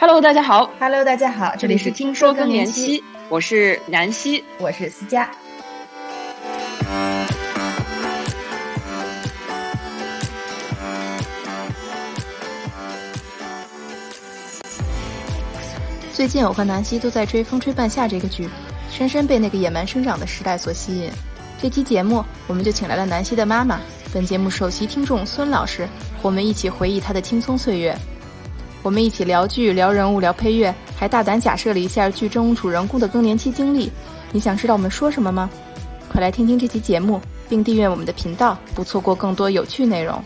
[0.00, 0.70] Hello，大家好。
[0.80, 5.30] Hello，大家好，这里是听说更年期，我是南希，我是思佳。
[16.14, 18.48] 最近我和南希都在追《风吹半夏》这个剧，
[18.90, 21.10] 深深被那个野蛮生长的时代所吸引。
[21.60, 23.78] 这期节目，我们就请来了南希的妈妈，
[24.14, 25.84] 本节目首席听众孙老师，
[26.16, 27.94] 和我们一起回忆她的青葱岁月。
[28.82, 33.90] 我们一起聊剧、聊人物、聊配乐，还大胆假设了一下剧中主人公的更年期经历。
[34.32, 35.50] 你想知道我们说什么吗？
[36.10, 40.18] 快来听听这期节目，并订阅我们的频道，不错过更多有趣内容。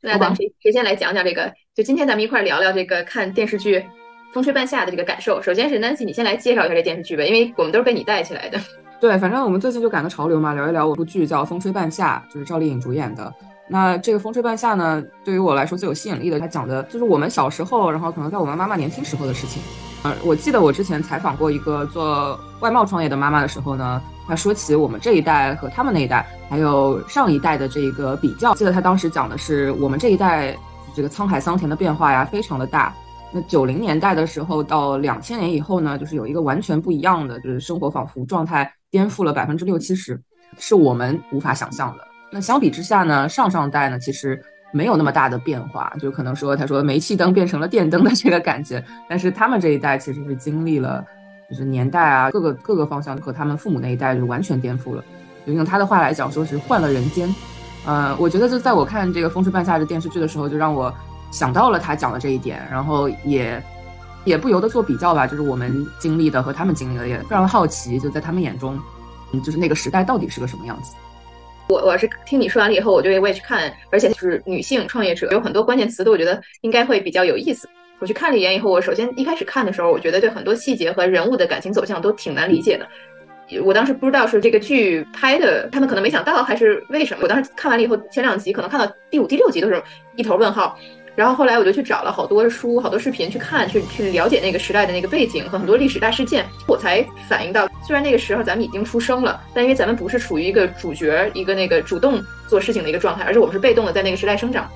[0.00, 1.52] 那咱们谁谁先来讲讲这个？
[1.74, 3.78] 就今天咱们一块聊聊这个看电视剧
[4.32, 5.42] 《风吹半夏》的这个感受。
[5.42, 8.60] 首先是 Nancy，你先来介绍一下这电视剧吧，因为我们都是被你带起来的。
[9.00, 13.32] 对，反正我们最近就赶个潮流嘛，聊一聊我部剧叫《风吹半夏》，就是赵丽颖主演的。
[13.72, 19.62] 那这个《风吹半夏》呢，对于我来说最有吸引力的，它讲的就是我们小时候，然后可能在我们妈妈年轻时候的事情。
[20.02, 28.54] 呃，我记得我之前采访过一个做外贸创业的妈妈的时候呢，她说起我们这一代和他们那一代，还有上一代的这个比较。
[28.54, 30.54] 记得她当时讲的是我们这一代
[30.94, 32.92] 这个沧海桑田的变化呀，非常的大。
[33.30, 40.20] 那九零年代的时候到两千年以后呢，就是有一个完全不一样的，就是生活仿佛状态颠覆了百分之六七十，
[40.58, 42.11] 是我们无法想象的。
[42.32, 51.04] 那相比之下呢，上上代呢其实没有那么大的变化，就可能说他说煤气灯变成了电灯的这个感觉，但是他们这一代其实是经历了，
[51.50, 55.04] 就是年代啊各个各个方向和他们父母那一代就完全颠覆了。
[55.46, 57.32] 就用他的话来讲，说是换了人间。
[57.84, 60.94] 呃，我觉得就在我看这个《风吹半夏》这电视剧的时候，就让我
[61.32, 63.60] 想到了他讲的这一点，然后也
[64.24, 68.78] 也不由得做比较吧，就是我们经历的和他们经历的，也非常好奇，就在他们眼中，
[69.32, 70.94] 嗯，就是那个时代到底是个什么样子。
[71.72, 77.68] 我我是听你说完了以后，我就我也去看，而且就是女性创业者有很多关键词，都我觉得应该会比较有意思。
[77.98, 82.86] 我去看了一眼以后，我首先一开始看的时候，我觉得对很多细节和人物的感情走向都挺难理解的。
[83.62, 87.20] 我当时不知道是这个剧拍的，他们可能没想到，还是为什么？
[87.22, 89.82] 我当时看完了以后，前两集可能看到第五、第六集都是
[90.16, 90.76] 一头问号。
[91.14, 104.66] 然后后来我就去找了好多书、好多视频去看，去去了解那个时代的那个背景和很多历史大事件，我才反映到，虽然那个时候咱们已经出生了，但因为咱们不是处于一个主角、一个那个主动做事情的一个状态，而是我们是被动的在那个时代生长。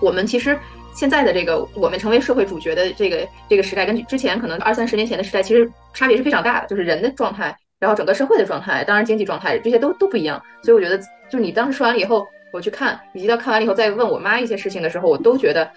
[0.00, 0.56] 我们其实
[0.94, 10.40] 现在的这个我们成为社会主角的这个这个时代，跟之前可能二三十年前的时代其实差别是非常大的，就是人的状态，然后整个社会的状态，当然经济状态这些都都不一样。
[10.62, 10.98] 所以我觉得，
[11.30, 15.68] 就你当时说完了以后，我去看，以及到看完了以后再问我妈一些事情的时候，我都觉得。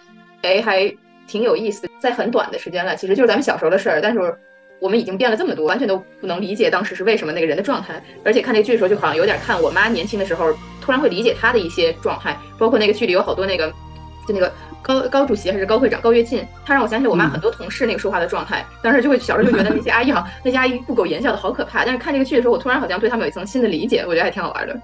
[0.45, 0.93] 哎，还
[1.25, 4.19] 挺有意思，在很短的时间了，其实就是咱们小时候的事儿，但是
[4.81, 8.03] 我们已经变了这么多，完全都不能理解当时是为什么那个人的状态。
[8.25, 10.51] 而且看这个剧的时候，就好像有点看我妈年轻的时候，
[10.81, 13.71] 突然会理解她的一些状态，包括那个剧里有好多那个，
[14.27, 14.51] 就那个
[14.81, 18.65] 高高主席还是高会长高跃进，他让我想起我妈很多同事那个说话的状态。
[18.81, 21.85] 当时就会小时候就觉得那些阿姨好，那些阿姨不苟言笑的好可怕。
[21.85, 24.77] 但是看这个剧的时候，我突然好像对他们有一层新的理解，我觉得还挺好玩的。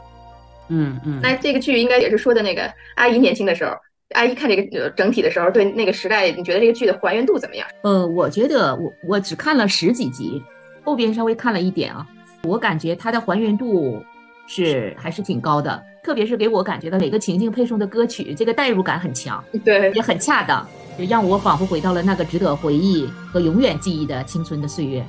[0.69, 1.19] 嗯嗯。
[1.21, 3.71] 那这个剧应该也是说的那个阿姨年轻的时候。
[4.15, 7.67] 阿姨看这个整体的时候，对那个时代，你觉得这个剧的还原度怎么样？
[7.83, 10.41] 呃，我觉得我我只看了十几集，
[10.83, 12.03] 后边稍微看了一点啊，
[12.41, 14.03] 我感觉它的还原度
[14.47, 25.05] 是还是挺高的，特别是给我感觉到每个情境配送的歌曲，这个代入感很强，对，也很恰当，就让我仿佛回到了那个值得回忆和永远记忆的青春的岁月。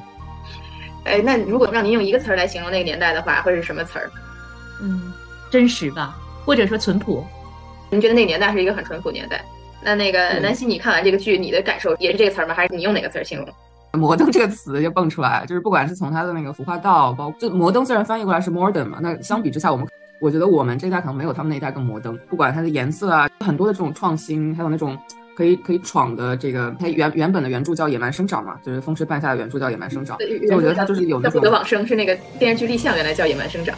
[1.04, 4.10] 哎，那如果让您用一个词儿来形容那个年代的话，会是什么词儿？
[4.82, 5.10] 嗯，
[5.50, 7.25] 真实吧，或者说淳朴。
[7.91, 9.44] 您觉得那个年代是一个很淳朴年代？
[9.83, 12.55] 那那个南希，你看完这个剧，你的感受也是这个词儿吗？
[12.55, 13.49] 还是你用哪个词儿形容？
[13.94, 19.89] 摩登这个词就蹦出来，就是不管是从它的那个服化道，包括就摩登，虽然翻译过来是 modern 嘛，那相比之下，我们
[20.21, 22.16] 我觉得我们这一代可能没有他们那一代更摩登。
[22.28, 24.97] 不管它的颜色啊，很多的这种创新，还有那种
[25.34, 30.16] 可以可以闯的这个，它原原本的原著叫《野蛮生长》嘛，就是《风吹半夏》的原著叫《野蛮生长》，
[30.47, 31.41] 所以我觉得它就是有那种。
[31.41, 33.75] 不得往生是那个电视剧立项原来叫《野蛮生长》。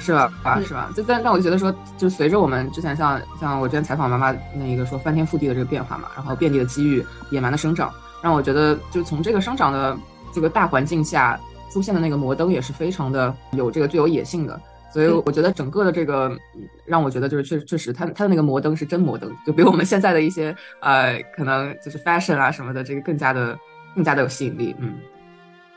[0.00, 0.32] 是吧？
[0.42, 0.90] 啊，是吧？
[0.96, 7.92] 就但但我就觉得说，就随着我们之前像像我之前采访妈妈那个说翻天覆地的这个变化嘛，然后遍地的机遇，野蛮的生长，
[8.22, 9.96] 让我觉得就从这个生长的
[10.32, 11.38] 这个大环境下
[11.70, 14.60] 出现的那个摩登也是非常的有这个具有野性的，
[14.92, 16.36] 所以我觉得整个的这个
[16.84, 23.56] 让我觉得就是确确实，它它的那个摩登是真摩登，就比我们现在的一些呃可能就是 fashion 啊什么的这个更加的
[23.94, 24.94] 更加的有吸引力，嗯。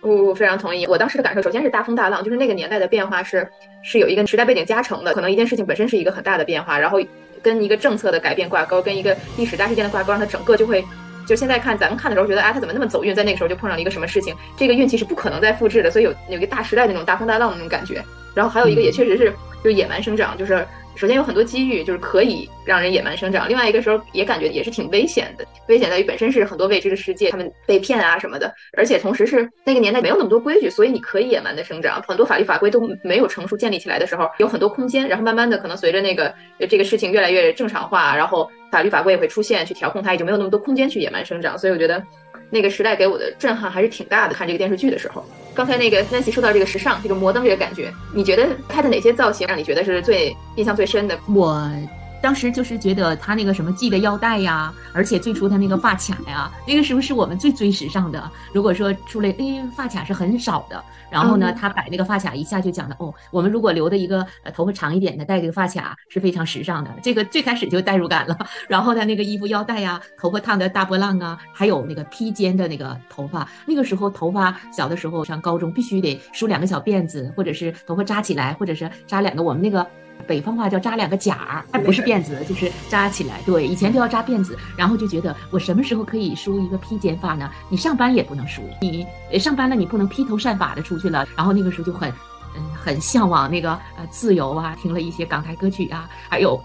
[0.04, 0.86] 我我非常同意。
[0.86, 3.48] 我当时的感受，首先是大风大浪，就是那个年代的变化是
[3.82, 5.14] 是有一个时代背景加成的。
[5.14, 7.00] 可能一件事情本身是一个很大的变化，然后
[7.42, 10.84] 跟一个政策的改变挂钩，跟一个历史大事件的挂钩，让它整个就会，
[11.26, 18.04] 就现在看咱们看的时候觉得，啊，他怎么那么走运，在那个时候就碰上了一个什么事情，这个运气是不可能再复制的，所以有有一个大时代那种大风大浪的那种感觉。
[18.36, 19.32] 然后还有一个也确实是
[19.64, 36.34] 就是野蛮生长，就是首先有很多机遇，就是可以让人野蛮生长；另外一个时候也感觉也是挺危险的，危险在于本身是很多未知的世界，他们被骗啊什么的，而且同时是那个年代没有那么多规矩，所以你可以野蛮的生长，很多法律法规都没有成熟建立起来的时候，有很多空间，然后慢慢的可能随着那个
[36.70, 42.02] 这个事情越来越正常化，然后法律法规也会出现去调控它，也就没有那么多空间去野蛮生长，所以我觉得。
[42.54, 44.34] 那个时代给我的震撼还是挺大的。
[44.36, 51.20] 看这个电视剧的时候，刚才那个丹西说到这个时尚，这个摩登这个感觉，你觉得它的哪些造型让你觉得是最印象最深的？
[51.28, 51.68] 我。
[52.24, 58.32] 当时就是觉得他那个什么系的腰带呀，而且最初他那个发卡呀，那个时候是我们最追时尚的。
[58.54, 60.82] 如果说出来，哎，发卡是很少的。
[61.12, 66.90] 然后呢，他摆那个发卡一下就讲的哦，我们如果留的一个呃头发长一点的，戴这个发卡是非常时尚的。
[67.04, 68.38] 这个最开始就代入感了。
[68.70, 73.46] 然后他那个衣服腰带呀，头发烫的大波浪啊，还有那个披肩的那个头发。
[73.66, 79.86] 那个时候头发小的时候上高中必须得梳两个小辫子，或者是头发扎起来，或者是扎两个我们那个。
[80.28, 83.40] 北方话叫扎两个夹儿，不是辫子，就是扎起来。
[83.46, 87.50] 对，以前都要扎辫子，然后就觉得我什么时候可以梳一个披肩发呢？
[87.70, 89.06] 你上班也不能梳，你
[89.40, 91.28] 上班了你不能披头散发的出去了。
[91.36, 92.10] 然后那个时候就很，
[92.56, 96.62] 嗯，很向往那个呃自由啊，听了一些港台歌曲啊，还有，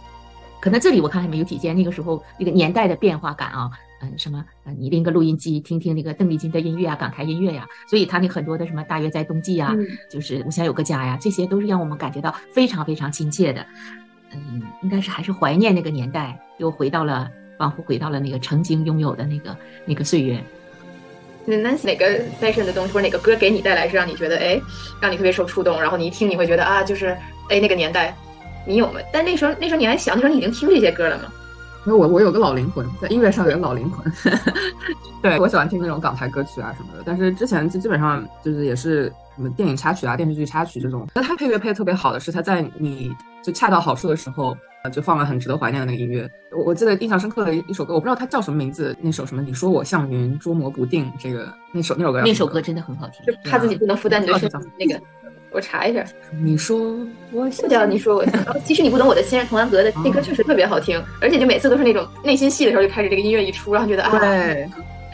[0.60, 3.70] 可能这里我看还没有体现那个时候那个年代的变化感啊。
[4.00, 4.44] 嗯，什么？
[4.64, 9.74] 嗯，你拎个录音机听听那个邓丽君的音乐啊，港台音乐呀，所以他那很多的什么大约在冬季啊，
[10.10, 13.64] 就是我想有个家呀，这些都是让我们感觉到非常非常亲切的。
[14.32, 20.42] 嗯，应该是还是怀念那个年代，又回到了仿佛回到了那个曾经拥有的那个那个岁月。
[21.44, 24.60] 那 Nancy 哪个 fashion 的东西或者哪个歌给你带来是让你觉得哎，
[25.00, 27.16] 让你特别受触动，然后你一听你会觉得啊，就是
[27.48, 28.14] 哎那个年代
[28.66, 29.00] 你有吗？
[29.10, 31.32] 但那时候那时候你还小，那时候你已经听这些歌了吗？
[31.86, 34.12] 因为我我有个老灵魂，在音乐上有个老灵魂，
[35.22, 37.02] 对我喜欢听那种港台歌曲啊什么的。
[37.04, 41.06] 但是之前就基本上就是也是什么电影插曲啊、电视剧插曲这种。
[41.14, 43.10] 那它配乐配的特别好的是，它在你
[43.42, 44.56] 就恰到好处的时候，
[44.92, 46.28] 就放了很值得怀念的那个音乐。
[46.52, 49.40] 我我记得印象深刻的一首歌，我不知道它叫什么名字，那首什么？
[49.40, 55.00] 你说我像云捉摸不定，这个那首那首歌，那首歌真的很好听，就怕自己不能负担你的声那个。
[55.50, 56.04] 我查一下，
[56.42, 56.96] 你说
[57.32, 58.24] 我叫你说我，
[58.64, 64.18] 其实你不懂我的心，童安格的那歌确实特别好听，而且就每次都是那种内心戏的时候就开始这个音乐一出，然后觉得啊，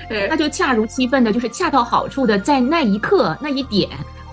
[0.08, 3.88] 对，那就恰如其分的，就是恰到好处的，在那一刻那一点，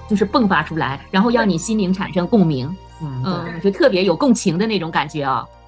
[0.10, 5.46] 就是迸发出来，然后让你心灵产生共鸣，嗯，就特别有共情的那种感觉啊。
[5.46, 5.61] 你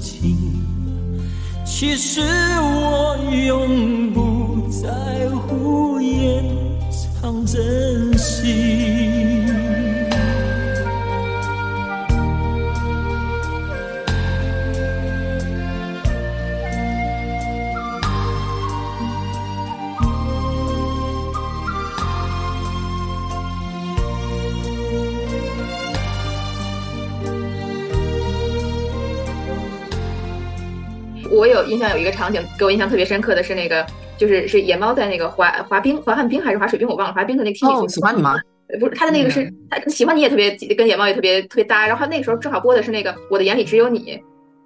[0.00, 0.36] 情。
[1.64, 4.90] 其实我永不在
[32.10, 33.84] 个场景给我印象特别深刻的是那个，
[34.16, 37.14] 就是是野猫在那个滑滑冰、滑旱冰还是滑水冰，我忘了。
[37.14, 38.36] 滑冰的那个天哦，喜欢你吗？
[38.80, 41.86] 不是，他的那个是他喜欢你也特别跟野猫也特别特别搭。
[41.86, 44.00] 然后那个时候正好播的是那个《我的眼里只有你》，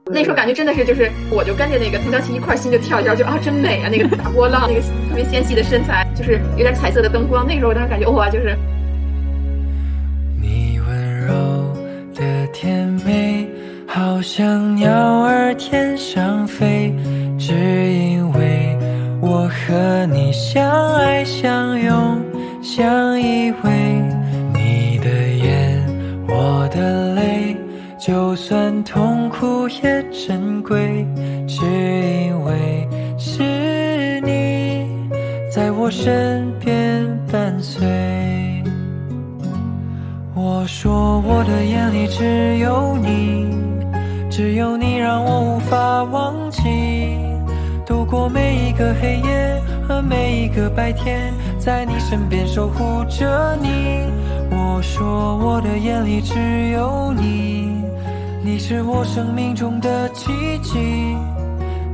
[0.06, 7.46] 那时候感觉真的是就是我就跟着那个童小琪一块心就跳一跳，就啊真美啊，那个大波浪，那个特别纤细的身材，就是有点彩色的灯光。
[7.46, 8.56] 那个时候我当时感觉哇，就是
[10.40, 11.72] 你温柔
[12.14, 13.48] 的甜美。
[13.94, 14.90] 好像鸟
[15.22, 16.90] 儿天上飞，
[17.44, 17.52] 只
[17.92, 18.78] 因为
[19.20, 22.22] 我和你相爱相拥，
[22.62, 23.68] 相依偎。
[24.54, 25.10] 你的
[25.44, 25.82] 眼，
[26.28, 27.56] 我的泪，
[27.98, 31.04] 就算痛苦也珍贵，
[31.48, 34.86] 只因为是你
[35.50, 37.82] 在我身边伴随。
[40.32, 43.48] 我说我的眼里只有你，
[44.30, 46.91] 只有你让我无法忘记。
[48.12, 54.04] 过每一个黑夜和每一个白天，在你身边守护着你。
[54.50, 56.34] 我说我的眼里只
[56.74, 57.82] 有你，
[58.44, 60.30] 你是我生命中的奇
[60.62, 61.16] 迹。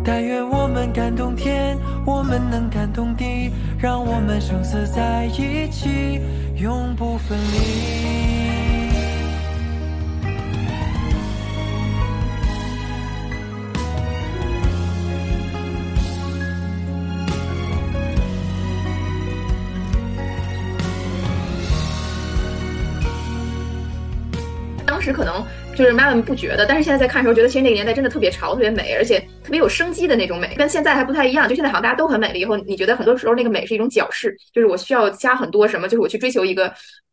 [0.02, 6.20] 但愿我们感动天，我们能感动地，让我们生死在一起，
[6.56, 8.17] 永不分离。
[25.08, 31.48] 时可能就是妈妈们不觉得，但是现在在看的时候，觉得其实那个年代真的特别潮、特别美，而且特别有生机的那种美，跟现在还不太一样。
[31.48, 36.72] 就现在好像大家都很美了，以后你觉得很多时候那个美是一种矫饰，就是我需要加很多什么，就是我去追求一个，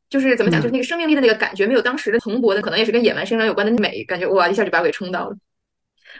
[0.10, 5.36] 就是怎么讲，就是那个生命力的那个感觉，没有当时的蓬勃的，可能也是跟野蛮生长有关的美，感觉哇一下就把我给冲到了。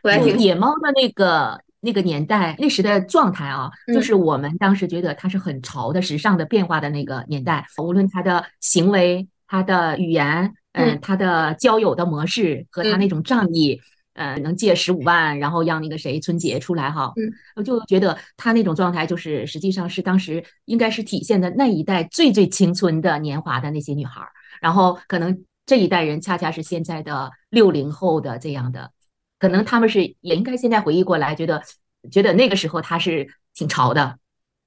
[0.04, 13.82] 我来听野猫的那个那个年代那时的状态啊，嗯就是我们当时觉得它是很潮的、时尚的变化的那个年代，无论它的行为、它的语言，嗯嗯，他的交友的模式和他嗯那种仗义。
[14.16, 24.30] 呃，能借十五万，然后让那个谁春节出来哈，嗯，我就觉得他那种状态，就是实际上是当时应该是体现的那一代最最青春的年华的那些女孩儿，
[24.62, 28.90] 然后可能这一代人恰恰是现在的六零后的这样的，
[29.38, 31.62] 可能他们是也应该现在回忆过来，觉得
[32.10, 34.18] 觉得那个时候他是挺潮的，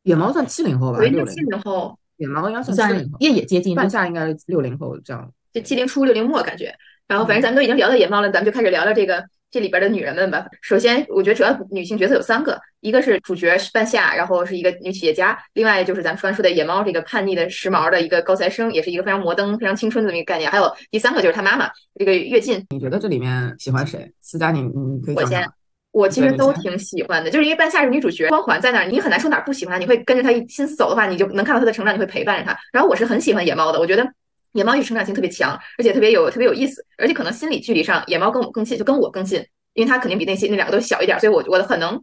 [0.03, 1.41] 野猫算七零后吧，六零七。
[1.41, 5.33] 零后，野猫应该算算七零后，也也接近半夏应该是六零后这样。
[5.59, 6.75] 就七零初六零末感觉。
[7.07, 10.45] 然后反正咱们都已经聊到野猫了，咱们就开始聊聊这个这里边的女人们吧。
[10.61, 20.50] 首先，我觉得主要女性角色有三个，一个是主角是半夏，然后是一个女企业家；另外就是咱们刚说的野猫，这个叛逆的时髦的一个高材生，也是一个非常摩登、非常青春的一个概念。
[20.50, 24.12] 还有第三个就是她妈妈这个跃进，你觉得这里面喜欢谁？
[24.21, 25.49] 思佳，你你可以我先。
[25.91, 32.57] 我其实都挺喜欢的，就是因为半夏是女主角，光环在那儿，你很难说哪儿不喜欢她，你会跟着她一心思走的话，你就能看到她的成长，你会陪伴着她。
[32.71, 34.07] 然后我是很喜欢野猫的，我觉得
[34.52, 42.02] 野猫一成长性特别强，而且特别有特别有意思，而且可能心理距离上野猫跟我们更近，就跟我更近，因为它肯定比那些那两个都小一点，所以我我很能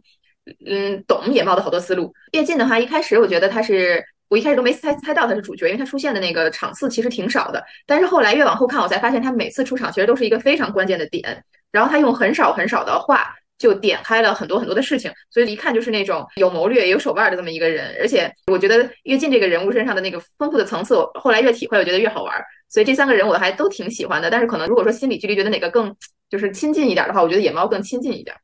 [0.66, 2.12] 嗯懂野猫的好多思路。
[2.32, 4.04] 跃进的话，一开始我觉得他是。
[4.28, 7.64] 我一开始都没猜猜到他是主角，因为他出现的那个场次其实挺少的。
[7.86, 11.44] 但是后来越往后看，我才发现他每次出场其实都是一个非常关键的点。
[11.70, 17.96] 然后他用很少很少的话就点开了很多很多的事情，所以一看就是那种有谋略、有手腕的这么一个人。
[18.00, 22.42] 而且我觉得越进这个人物身上的那个丰富的层次，我后来越体会，我觉得越好玩。
[22.68, 24.30] 所以这三个人我还都挺喜欢的。
[24.30, 25.94] 但是可能如果说心理距离觉得哪个更
[26.28, 28.36] 就是亲近一点的话，我觉得野猫更亲近一点。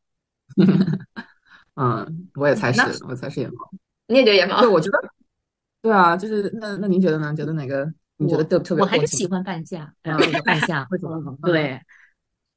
[1.77, 3.71] 嗯，我也猜是，我猜是野猫。
[4.09, 4.69] 你也觉得野猫对，？
[4.69, 4.99] 我觉得，
[5.83, 7.35] 对啊，就是那那您觉得呢？
[7.35, 7.91] 觉得哪个？
[8.19, 9.93] 你觉得特特别我还是喜欢半夏，
[10.45, 11.81] 半夏， 或者嗯对，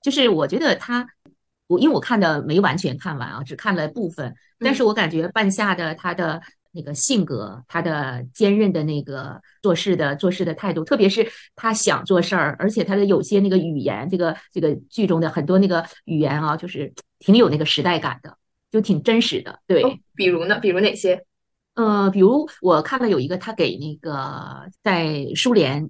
[0.02, 1.08] 就是我觉得他，
[1.68, 6.42] 我因为我看的没完全看完啊，只看了部分，但嗯是我感觉半夏的他的
[6.72, 18.38] 那个性格，他的坚韧的那个做事的做事的态度，特别是他想做事儿，而且他的有些那个语言，这个这个剧中的很多那个语言啊，就是挺有那个时代感的，
[18.70, 19.82] 就挺真实的，对。
[19.84, 20.60] 哦比如呢？
[20.60, 21.26] 比如哪些？
[21.74, 25.90] 呃，比如我看了有一个，他给那个在苏联，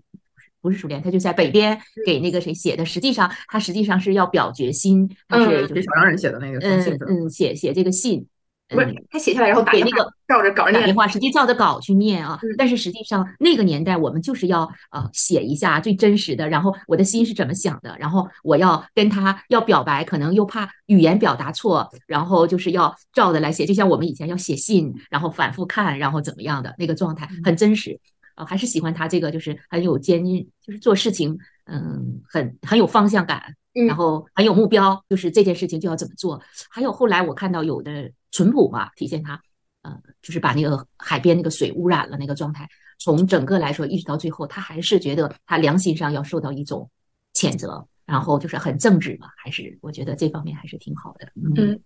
[0.65, 6.97] 不是书店，他就在北边给那个谁写的，实际上他实际上是要表决心，他是嗯就是给小商人写的那个封嗯信？
[7.07, 8.25] 嗯写写这个信，
[8.69, 10.95] 不是嗯，他写下来然后给那个照着稿念打电。
[10.95, 12.49] 话，实际照着稿去念啊嗯。
[12.57, 27.99] 但是实际上那个年代我们就是要呃写一下最真实的，然后我的心是怎么想的，然后我要跟他要表白，可能又怕语言表达错，然后就是要照着来写，就像我们以前要写信，然后反复看，然后怎么样的那个状态很真实。
[28.35, 30.23] 呃，还是喜欢他这个，就是很有坚，
[30.61, 36.41] 就是做事情，嗯，很很有方向感，嗯然后很有目标，就是这件事情就要怎么做。
[36.69, 39.41] 还有后来我看到有的淳朴嘛，体现他，
[39.81, 42.67] 呃，就是把那个海边那个水污染了那个状态，
[42.99, 46.89] 从整个来说一直到最后，他还是觉得他良心上要受到一种
[47.33, 51.31] 谴责，然后就是很正直嘛，还是我觉得这方面还是挺好的。
[51.35, 51.79] 嗯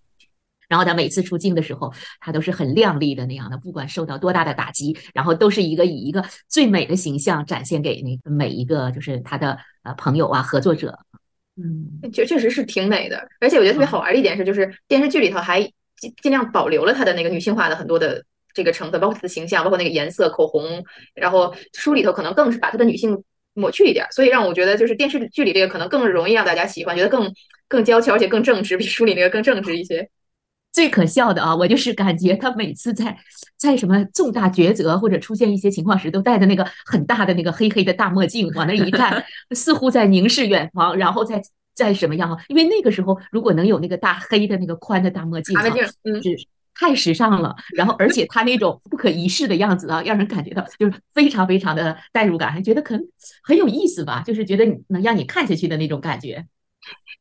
[0.70, 10.98] 然后他每次出镜的时候，他都是很靓丽的那样的，不管受到多大的打击，然后都是一个以一个最美的形象展现给那个每一个就是他的呃朋友啊合作者。
[11.62, 15.62] 嗯，确确实是挺美的，而且我觉得特别好玩的一点是，就是电视剧里头还
[15.98, 18.24] 尽尽量保留了他的那个女性化的很多的
[18.54, 20.84] 这个成分，包括她的形象，包括那个颜色、口红，
[21.16, 23.22] 然后书里头可能更是把她的女性
[23.56, 27.30] 抹去一点，所以让我觉得就是电视剧里这个可能更容易让大家喜欢，觉得更
[27.68, 30.10] 更娇俏，而且更正直，比书里那个更正直一些。
[30.72, 33.18] 最可笑的啊，我就是感觉他每次在
[33.58, 41.42] 在什么重大抉择或者出现一些情况时，都戴着那个很大的那个黑黑的大墨镜，往那一 站，似乎在凝视远方，然后再
[41.74, 42.38] 再什么样啊？
[42.48, 45.58] 因为那个时候如果能有那个大黑的那个宽的大墨镜，
[46.04, 46.22] 嗯。
[46.76, 53.06] 太时尚了， 然后而且他那种不可一世的样子啊，让人感觉到就是非常非常的代入感，还觉得可能
[53.44, 56.46] 很有意思吧，就是觉得能让你看下去的那种感觉。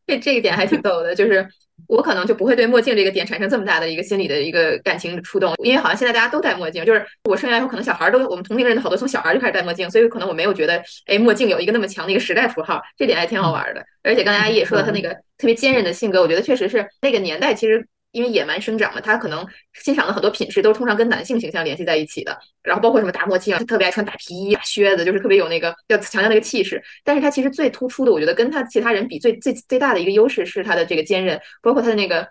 [0.07, 1.49] 这这一点还挺逗的，就是
[1.89, 13.85] 我可能就不会对墨镜这个点产生这么大的一个心理的一个感情触动，因为好像现在大家都戴墨镜，就是我生下来以后，可能小孩都我们同龄人的好多从小孩就开始戴墨镜，所以可能我没有觉得哎墨镜有一个那么强的一个时代符号，这点还挺好玩的。
[14.03, 17.87] 而且刚才阿姨也说到他那个特别坚韧的性格，我觉得确实是那个年代其实。
[18.13, 22.37] 因为野蛮生长嘛，他可能欣赏的很多品质都是通常跟男性形象联系在一起的。
[22.63, 26.83] 然后包括什么大墨镜啊，他特别爱穿大皮衣、大靴子，就是特别有那个要强调那个气势。
[27.05, 31.39] 但是他其实最突出的，我觉得跟他其他人比最最最大的一个优势是他的这个坚韧。
[31.63, 32.27] 包括他的那个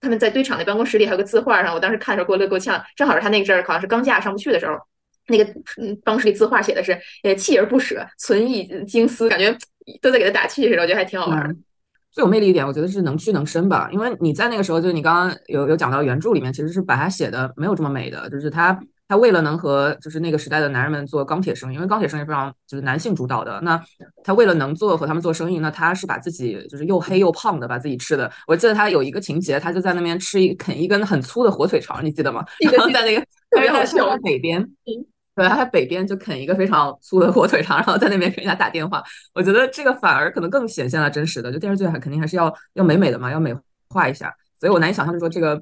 [0.00, 2.82] 他们在堆场的办公室里还有个字画上，我当时看的时候给我乐够呛。
[2.96, 4.74] 正好是他那阵儿好像是钢架上不去的时候，
[5.28, 5.44] 那个
[5.80, 9.56] 嗯办公室里字画写的是呃锲而不舍，存异精思，感觉
[10.00, 11.54] 都在给他打气似的，我觉得还挺好玩的。
[12.12, 13.88] 最有魅力一点，我觉得是能屈能伸吧。
[13.90, 18.78] 因为你在那个时候，就是你刚刚有有讲到原著里面，其实是把它写的没有这么美的，就是他
[19.08, 23.58] 他为了能和就是那个时代的男人们做钢铁生意，因为钢铁生意非常就是男性主导的。
[23.62, 23.82] 那
[24.22, 28.30] 他为了能做和他们做生意，那他是把自己就是又黑又胖的把自己吃的。
[28.46, 32.44] 我记得他有一个情节，他就在那边吃一啃一根很粗的火腿肠，你记得吗？
[32.70, 34.66] 然后在那个在在北边。
[35.34, 39.02] 对，他北边就啃一个非常粗的火腿肠，然后在那边给人家打电话。
[39.32, 41.50] 我觉得这个反而可能更显现了真实的。
[41.50, 43.54] 就电视剧还肯定还是要要美美的嘛，要美
[43.88, 44.30] 化一下。
[44.60, 45.56] 所以我难以想象，就说这个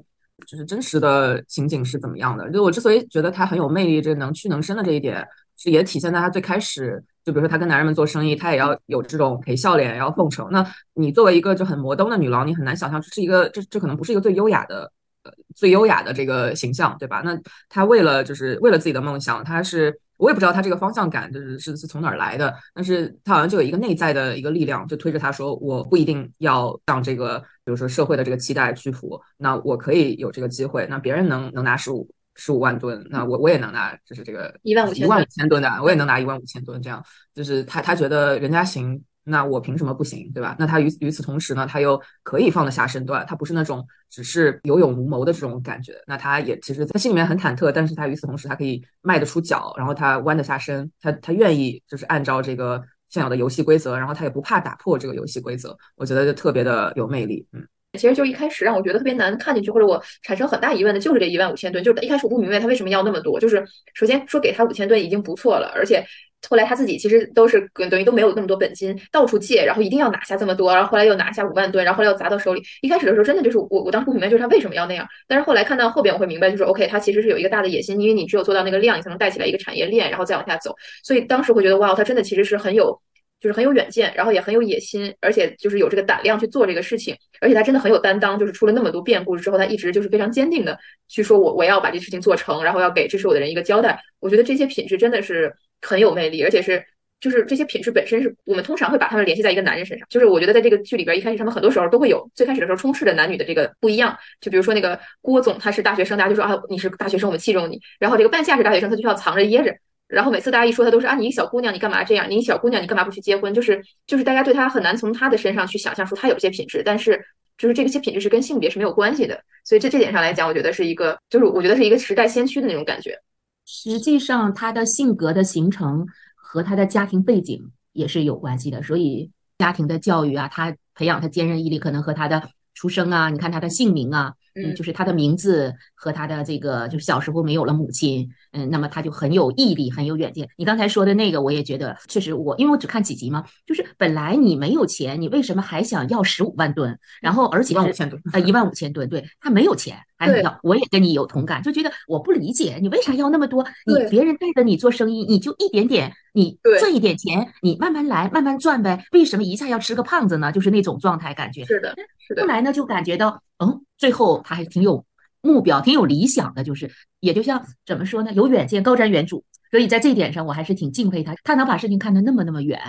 [0.45, 2.49] 就是真实的情景是怎么样的。
[2.49, 5.25] 就我之所以觉得他很有魅力，这能屈能伸的这一点，
[5.55, 10.49] 是也体现在他最开始，就比如说他跟男人们做生意，他也要有这种陪笑脸，要奉承。
[10.51, 14.91] 那你作为一个就很摩登的女郎，你很难想象这是一个这这可能不是一个最优雅的。
[15.23, 17.21] 呃，最优雅的这个形象，对吧？
[17.23, 37.03] 那他为了就是为了自己的梦想，他是我也不知道他这个方向感就是是是从哪儿来的，但是他好像就有一个内在的一个力量，就推着他说，我不一定要让这个，比如说社会的这个期待屈服，那我可以有这个机会，那别人能能拿十五十五万吨，那我我也能拿，就是这个一万五一万五千吨的，我也能拿一万五千吨，这样
[37.35, 39.03] 就是他他觉得人家行。
[39.23, 40.55] 那我凭什么不行，对吧？
[40.57, 45.93] 那他与与此同时呢，他又可以放得下身段，他不是那种只是有勇无谋的这种感觉。
[46.07, 55.77] 那他也其实，在心里面很忐忑，但是他与此同时，他可以迈得出脚，然后他弯得下身，他他愿意就是按照这个现有的游戏规则，然后他也不怕打破这个游戏规则。
[55.95, 57.45] 我觉得就特别的有魅力。
[57.53, 57.63] 嗯，
[57.99, 63.39] 其实就一开始让我觉得特别难看进去，或者我产生很大疑问的就是这一万五千吨，就是一开始我不明白他为什么要那么多。
[63.39, 66.03] 就是首先说给他五千吨已经不错了，而且。
[66.49, 72.61] 后来他自己其实都是等于都没有那么多本金，到处借，然后一定要拿下这么多，然后后来又拿下五万吨，然后后来又砸到手里。
[72.81, 75.07] 一开始的时候真的就是我我当时不明白，就是他为什么要那样。
[75.27, 80.75] 但是后来看到后边我会明白，就是 OK，他其实是有一个大的野心，因为你只有做到那个量，你才能带起来一个产业链，然后再往下走。
[81.03, 82.99] 所以当时会觉得哇，他真的其实是很有，
[83.41, 88.39] 就是很有远见，然后也很有野心，而且就是有这个胆量去做这个事情，而且他真的很有担当。
[88.39, 93.99] 就是出了那么多变故之后，他一直就是非常坚定的去说我我要把这事情做成，然后要给支持我的人一个交代。
[94.19, 96.81] 我觉得这些品质真的是很有魅力，而且是。
[97.21, 100.07] 就是这些品质本身是我们通常会把他们联系在一个男人身上。
[100.09, 104.17] 就是我觉得在这个剧里边，一开始他们很多时候都会有最开始的时候充斥着男女的这个不一样。
[104.39, 107.79] 就比如说那个郭总，他是大学生，大家就说啊你是大学生，我们器重你。
[107.99, 109.71] 然后这个半夏是大学生，他就要藏着掖着。
[110.11, 112.29] 然后每次大家一说他都是啊你一个小姑娘，你干嘛这样？
[112.29, 113.53] 你一小姑娘，你干嘛不去结婚？
[113.53, 117.23] 就是就是大家对他很难从他的身上去想象出他有这些品质，但是
[117.57, 119.41] 就是这些品质是跟性别是没有关系的。
[119.63, 123.17] 所以这这点上来讲，我觉得是一个就是我觉得是一个时代先驱的那种感觉。
[123.65, 127.71] 实际上他的性格的形成和他的家庭背景。
[127.93, 132.41] 也是有关系的，所以家庭的教育啊，他培养他坚韧毅力，可能和他的
[132.73, 134.33] 出生啊，你看他的姓名啊。
[134.55, 140.49] 嗯，就是他的名字和他的这个，就是小时候没有了母亲，嗯，那么他就很有毅力，很有远见。
[140.57, 146.97] 你刚才说的那个，我也觉得确实，我因为我只看几集嘛，就是本来你没有钱，你为什么还想要十五万吨？
[147.21, 153.65] 然后而且是呃一万五千吨，对他没有钱还要，我也跟你有同感，就觉得我不理解你为啥要那么多？
[153.85, 160.51] 你别人带着你做生意，你就一点点，你赚一点钱，你慢慢来，慢慢赚呗，为什么一下要吃个胖子呢？
[160.51, 161.65] 就是那种状态感觉。
[161.65, 162.41] 是的，是的。
[162.41, 163.41] 后来呢，就感觉到。
[163.61, 165.05] 嗯，最后他还挺有
[165.41, 169.43] 目标，挺有理想的，就是也就像怎么说呢，有远见，高瞻远瞩。
[169.69, 172.79] 所以在这一点上，我还是挺敬佩他，他能把事情看得那么那么远。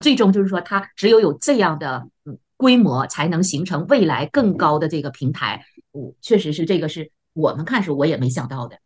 [0.00, 2.08] 最终就是说，他只有有这样的
[2.56, 5.64] 规模，才能形成未来更高的这个平台。
[5.90, 8.78] 我确实是这个是我们看是我也没想到的。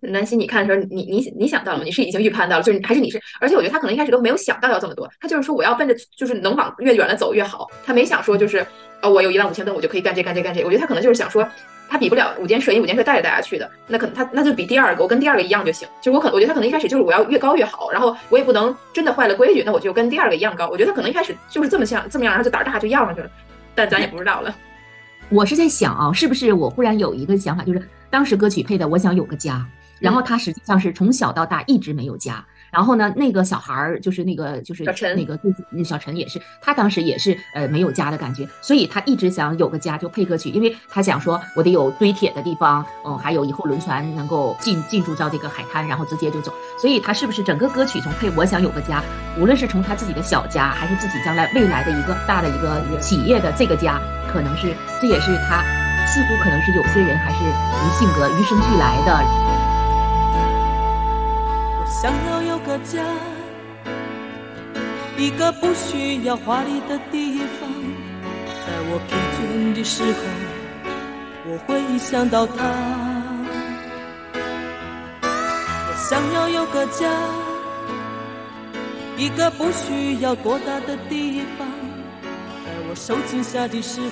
[0.00, 1.84] 南希，你看的时候，你你你想到了吗？
[1.84, 3.20] 你是已经预判到了，就是还是你是？
[3.40, 8.66] 而且我觉得他可能一开始都没有想到要这么多，他就是说我要奔着就是能往越远了走越好，他没想说就是
[9.00, 10.64] 呃我有一万五千吨我就可以干这干这干这。
[10.64, 11.46] 我觉得他可能就是想说
[11.88, 15.86] 他比不了五件事，因为五件事带着大家去的，那可能他那就比第二个，我跟第二个一样就行。
[16.00, 20.68] 就我可能我觉得他可能一开始就是我要越高越好，然后我也不能真的坏了规矩，那我就跟第二个一样高。
[20.68, 23.30] 我觉得他可能一开始就是这么想这么样，然后就胆大就要上去了，
[23.74, 24.54] 但咱也不知道了。
[25.30, 29.54] 我是在想啊，是不是我忽然有一个想法，就是当时歌曲配的《我想有个家》。
[30.00, 32.44] 然后他实际上是从小到大一直没有家。
[32.72, 34.84] 然后呢，那个小孩儿就是那个就是
[35.16, 35.36] 那个
[35.84, 46.54] 小陈也是，他当时也是呃没有家的感觉，所以他一直想有个家，就配歌曲，因为他想说我得有堆铁的地方，嗯，还有以后轮船能够进进驻到这个海滩，然后直接就走。
[46.80, 49.02] 所以他是不是整个歌曲从配我想有个家，
[49.36, 54.00] 无论是从他自己的小家，还是自己将来未来的一个大的一个企业的这个家，
[54.32, 55.60] 可能是这也是他
[56.06, 59.59] 似乎可能是有些人还是与性格与生俱来的。
[61.90, 63.04] 想要有个家，
[65.18, 67.68] 一个不需要华丽的地方。
[68.64, 70.20] 在我疲倦的时候，
[71.46, 72.54] 我会想到他。
[74.42, 77.06] 我想要有个家，
[79.18, 81.68] 一个不需要多大的地方。
[82.64, 84.08] 在我受惊吓的时候。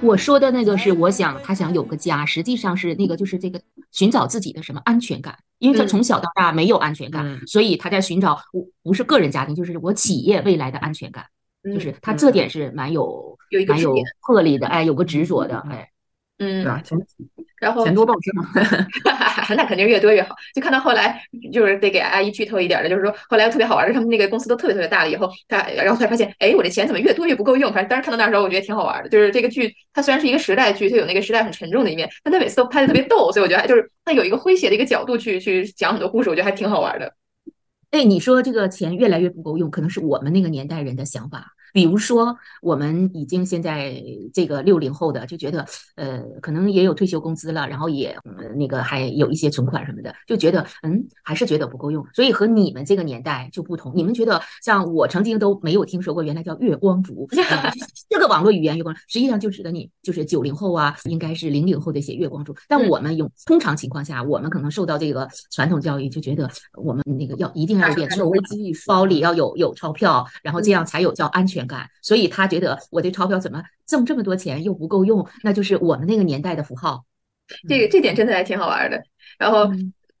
[0.00, 3.60] 我说的那个是，我想他想有个家，实际上是那个就是这个
[3.96, 11.24] 寻找自己的什么安全感，因为他从小到大没有安全感，所以他在寻找我不是个人家庭，就是我企业未来的安全感，
[11.64, 12.48] 就是他这点。
[12.48, 13.94] 是蛮有蛮有
[14.26, 15.90] 魄力的，哎，有个执着的，哎。
[16.38, 16.82] 嗯，对吧？
[16.84, 16.98] 钱
[17.58, 18.44] 然后钱多报是吗？
[19.56, 20.34] 那肯定越多越好。
[20.54, 21.18] 就看到后来，
[21.50, 27.72] 就是得给阿姨剧透一点的，就是说后来特别好玩的，他们那个公司都特别特别大了以后，他然后才发现，哎，我这钱怎么越多越不够用？
[27.72, 29.08] 反正当时看到那时候，我觉得挺好玩的。
[29.08, 37.10] 就是这个剧，它虽然是一个时代剧，它有那个时代很沉重的一面，但它每次都拍的特别逗，所以我觉得还就是它有一个诙谐的一个角度去去讲很多故事，我觉得还挺好玩的。
[37.92, 41.46] 哎，你说这个钱越来越不够用，可能是我们那个年代人的想法。
[41.72, 44.02] 比如说，我们已经现在
[44.32, 45.64] 这个六零后的就觉得，
[45.96, 48.16] 呃，可能也有退休工资了，然后也
[48.56, 52.02] 那个还有一些存款什么的，就觉得，嗯，还是觉得不够用。
[52.14, 53.92] 所以和你们这个年代就不同。
[53.94, 57.28] 你们觉得，像我曾经都没有听说过，原来叫月光族，
[58.08, 62.54] 这个网络语言月光，实际上就指的你就是九零后啊，应该是零零后的一些月光族。
[62.68, 71.65] 但我们有通常情况下，我们可能受到这个传统教育，就觉得我们那个要一定要有点危机意识，包里要有有钞票，然后这样才有叫安全。
[71.66, 77.04] 感，所以他觉得我这钞票怎么挣这么多钱又不够用，那就是我们那个年代的符号。
[77.68, 79.02] 这个这点真的还挺好玩的。
[79.38, 79.70] 然后。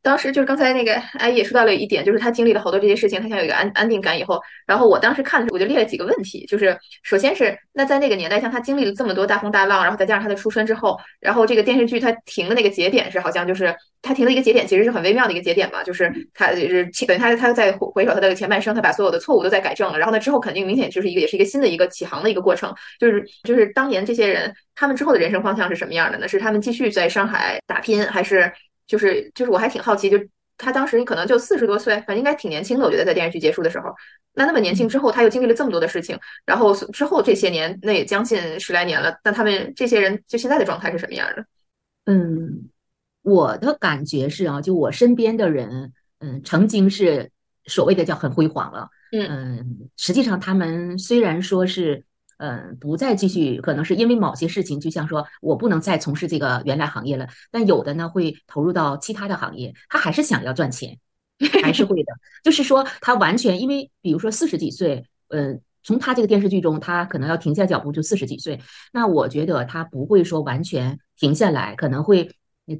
[0.06, 4.40] 当时就是刚才那个阿姨也说到了一点，就是她经历了好多这些事情，她想有一个安安定感以后。
[4.64, 26.28] 然后我当时看的时候，我就列了几个问题，就是首先是那在那个年代，像她经历了这么多大风大浪，然后再加上她的出身之后，然后这个电视剧他停的那个节点是好像就是他停的一个节点，其实是很微妙的一个节点嘛，就是他就是等于他他在回首他的前半生，他把所有的错误都在改正了，然后呢之后肯定明显就是一个也是一个新的一个起航的一个过程，就是就是当年这些人他们之后的人生方向是什么样的呢？
[26.28, 28.52] 是他们继续在上海打拼，还是？
[28.86, 30.18] 就是就是我还挺好奇，就
[30.58, 32.84] 他当时可能就四十多岁，反正应该挺年轻的。
[32.84, 33.94] 我觉得在电视剧结束的时候，
[34.34, 39.18] 那那么年轻之后，他又经历了这么多的事情，然后之后这些年，那也将近十来年了。
[39.24, 41.44] 那他们这些人就现在的状态是什么样的？
[42.06, 42.68] 嗯，
[43.22, 47.30] 我的感觉是啊，就我身边的人，嗯，曾经是
[47.66, 52.04] 所谓的叫很辉煌了，嗯，实际上他们虽然说是。
[52.38, 57.26] 嗯，不再继续，可能是因为某些事情，就像说我不能再从事这个原来行业了。
[57.50, 60.98] 但有的呢，会投入到其他的行业，他还是想要赚钱，
[61.62, 62.12] 还是会的。
[62.44, 68.60] 就是说，他完全因为，比如说四十几岁，嗯，从他这个电视剧中，他可能要停下脚步，就四十几岁。
[68.92, 72.30] 那我觉得他不会说完全停下来，可能会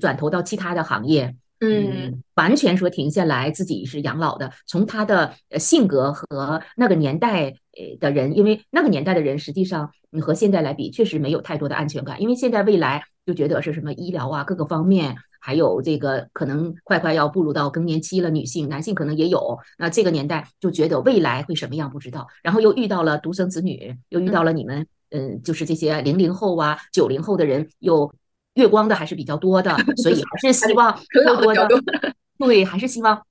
[0.01, 1.35] 转投到其他的行业。
[1.61, 4.53] 嗯，完全说停下来自己是养老的。
[4.66, 7.55] 从他的性格和那个年代
[8.01, 12.21] 的人，因为那个年代的人实际上你和现在来比，确实没有太多的安全感。
[12.21, 19.59] 因为现在未来就觉得是什么医疗啊，各个方面，还有这个可能快快要步入到更年期了，女性、男性可能也有。
[19.79, 28.12] 那这个年代就觉得未来会什么样不知道，然后又遇到了独生子女，又遇到了你们，嗯，就是这些零零后啊、九零后的人又。
[28.57, 31.69] 月光的还是比较多的，所以还是希 望更多的
[32.41, 33.23] 对，还是希望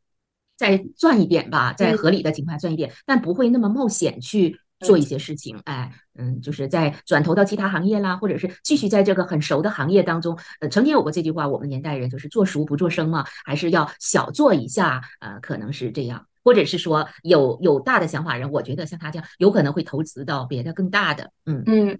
[0.55, 5.59] 再赚一点吧，在合理的情况下赚一点，但不会那么冒险去做一些事情。
[5.65, 10.37] 哎，嗯，就是在转投到其他行业啦，或者是继续在这个很熟的行业当中。
[10.59, 15.01] 呃，曾经有过这句话，我们年代人就是做熟不做生嘛，还是要小做一下。
[15.19, 21.31] 呃，可能是这样，或者是说有有大的想法人，我觉得像他这样，有可能会投资到别的更大的。
[21.45, 21.99] 嗯嗯。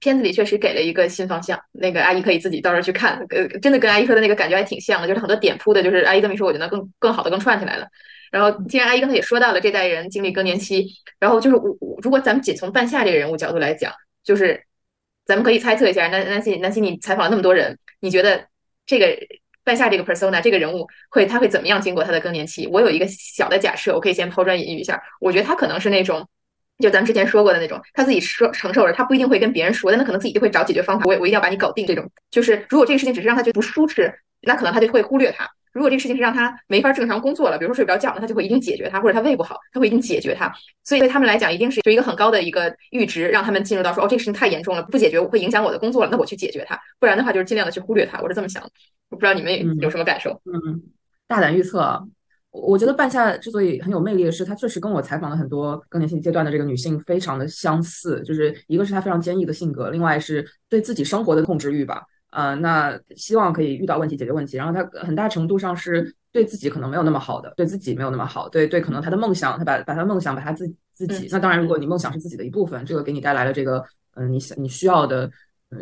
[0.00, 7.86] 片子里确实给了一个新方向，那个阿姨可以自己到时候去看，呃，真的跟阿姨说的那个感觉还挺像的，就是很多点铺的，就是阿姨这么一说，我觉得更更好的更串起来了。
[8.30, 10.86] 然后既然阿姨刚才也说到了这代人经历更年期，
[11.20, 13.92] 然后就是我我如果咱们仅从半夏这个人物角度来讲，
[14.24, 14.60] 就是
[15.24, 18.44] 咱们可以猜测一下，南南希南希你采访了那么多人，你觉得
[18.84, 19.16] 这个
[19.62, 22.66] 半夏这个 persona 这个人物会他会怎么样经过他的更年期？
[22.66, 26.28] 我有一个小的假设，我可以先抛砖引玉一下，我觉得他可能是那种。
[26.78, 31.04] 就咱们之前说过的那种，他自己说承受着，他不一定会跟别人说，但他可能自己就会找解决方法。
[31.06, 31.86] 我我一定要把你搞定。
[31.86, 35.48] 这种就是如果这个事情只是让他觉得不舒适，那可能他就会忽略他。
[35.72, 40.52] 如果这个事情是让他没法正常工作了，比如说睡不着觉，那他就会一定解决他，或者他胃不好，他会一定解决他。
[40.84, 46.78] 所以对他们来讲，一定是就一个很高的一个阈值，让他们进入到说哦，这个事情太严重了，不解决我会影响我的工作了，那我去解决它。
[47.00, 48.20] 不然的话，就是尽量的去忽略它。
[48.20, 48.70] 我是这么想的，
[49.10, 50.40] 我不知道你们有什么感受？
[50.44, 50.82] 嗯，
[51.26, 52.06] 大胆预测。
[52.54, 62.02] 我觉得半夏之所以很有魅力的是，她确实跟我采访了很多更年期阶段的这个女性非常的相似，就是一个是她非常坚毅的性格，另外是对自己生活的控制欲吧。
[62.30, 75.28] 呃，那希望可以遇到问题解决问题，然后她很大程度上是对自己可能没有那么好的，对自己没有那么好，对对，可能她的梦想，她把把她的梦想把她自自己，那当然如果你梦想是自己的一部分，这个给你带来了这个嗯你想你需要的。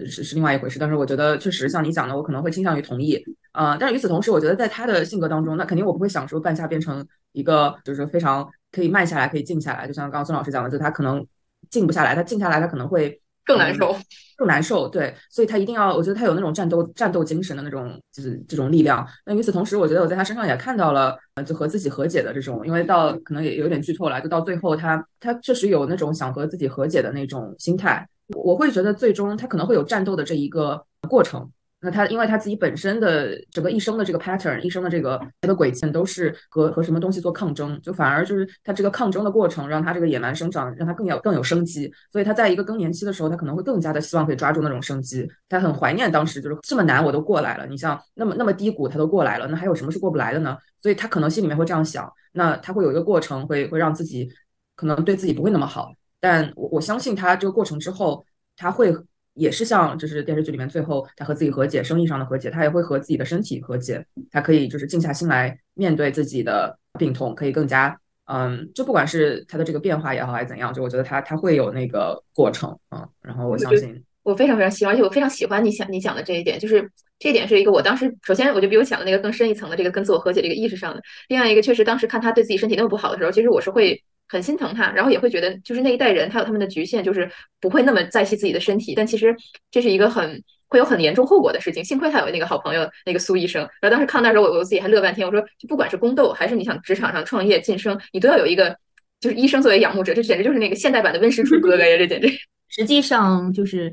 [0.06, 3.22] 是是另外一回事，但是我觉得确实像你讲的，我可能会倾向于同意。
[3.52, 9.86] 呃，但是与此同时，我觉得在他的性格当中，那肯定我不会想说半夏变成一个就是非常可以慢下来、可以静下来。
[9.86, 11.26] 就像刚刚孙老师讲的，就他可能
[11.70, 13.94] 静不下来，他静下来他可能会更难受，
[14.36, 14.88] 更难受。
[14.88, 19.06] 对，所以他一定要，我觉得他有那种战斗战斗精神的那种，就是这种力量。
[19.26, 28.08] 那与此同时，我觉得我在他身上也看到了，就和自己和解的这种，因为到可能也有点剧透了，就到最后他他确实有那种想和自己和解的那种心态。
[28.28, 31.50] 我会觉得最终他可能会有战斗的这一个过程。
[31.84, 41.92] 那他因为他自己本身的整个一生的这个 pattern，一生的这个他的轨迹都是和和什么东西做抗争，就反而就是他这个抗争的过程，让他这个野蛮生长，让他更有更有生机。
[42.12, 45.28] 所以他在一个更年期的时候，他可能会更加的希望可以抓住那种生机。
[45.48, 50.56] 他很怀念当时就是这么难我都过来了，你像那么那么低谷他都过来了，那还有什么是过不来的呢？
[50.80, 52.08] 所以他可能心里面会这样想。
[52.30, 54.30] 那他会有一个过程，会会让自己
[54.76, 55.92] 可能对自己不会那么好。
[56.22, 58.24] 但我我相信他这个过程之后。
[58.54, 58.94] 他会
[59.32, 84.04] 也是像就是电视剧里面最后他和自己和解，生意上的和解，他也会和自己的身体和解，他可以就是静下心来面对自己的病痛，可以更加嗯，就不管是他的这个变化也好还是怎样，就我觉得他他会有那个过程嗯，然后我相信我非常非常喜欢，而且我非常喜欢你想你讲的这一点，就是这一点是一个我当时首先我就比我想的那个更深一层的这个跟自我和解这个意识上的，另外一个确实当时看他对自己身体那么不好的时候，其实我是会。
[84.32, 88.94] 很心疼他，然后也会觉得，就是那一代人，他有他们的局限，就是不会那么在意自己的身体。
[88.94, 89.36] 但其实
[89.70, 91.84] 这是一个很会有很严重后果的事情。
[91.84, 93.60] 幸亏他有那个好朋友，那个苏医生。
[93.82, 95.26] 然后当时看那时候，我我自己还乐半天。
[95.26, 98.74] 我说，就不管是宫斗，还是你想职场上创业晋升，你都要有一个
[99.20, 100.14] 就是医生作为仰慕者。
[100.14, 101.98] 这简直就是那个现代版的温实初哥哥呀！
[101.98, 102.28] 这简直。
[102.70, 103.92] 实际上就是。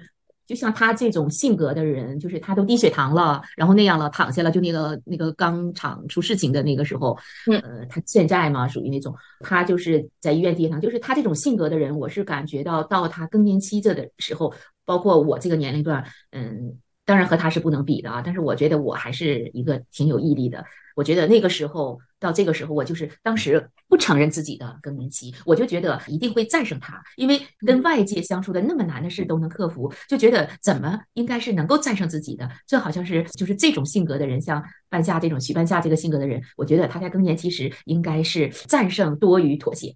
[0.49, 7.15] 就像他这种性格的人，就是他都低血糖了，然后那样了，躺下了，就那个那个钢厂出事情的那个时候，
[7.61, 14.51] 呃，他欠债嘛，属于那种，他就是在医院低血糖，就是他这种性格的人，我是感觉到到他更年期这的时候，
[14.85, 16.79] 包括我这个年龄段，嗯。
[17.09, 20.63] 当然和他是不能比的啊，但是我觉得我还是一个挺有毅力的。
[20.95, 32.47] 我觉得那个时候到这个时候，我就是当时不承认自己的更年期，我就觉得一定会战胜他，因为跟外界相处的那么难的事都能克服，就觉得怎么应该是能够战胜自己的。
[32.67, 39.95] 这好像是就是这种性格的人，像半夏这种徐半夏这个性格的人，我觉得他在更年期时应该是战胜多于妥协。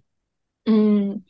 [0.64, 1.22] 嗯。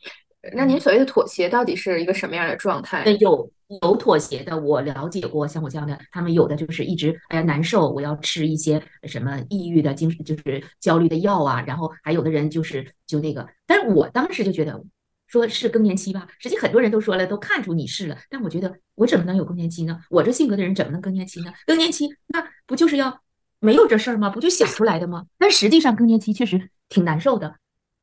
[0.53, 3.03] 那您所谓的妥协到底是一个什么样的状态？
[3.19, 14.83] 有有妥协的，我了解过，像我这样的，他们有的就是一直哎呀难受，我要吃一些什么抑郁的精神就是焦虑的药啊，然后还有的人就是就那个，但是我当时就觉得
[15.27, 19.99] 说是更年期吧，实际很多人都说了，都看出你是了，但我觉得我怎么能有更年期呢？
[20.09, 21.51] 我这性格的人怎么能更年期呢？
[21.65, 23.21] 更年期那不就是要
[23.59, 24.29] 没有这事儿吗？
[24.29, 25.25] 不就想出来的吗？
[25.39, 27.55] 但实际上更年期确实挺难受的。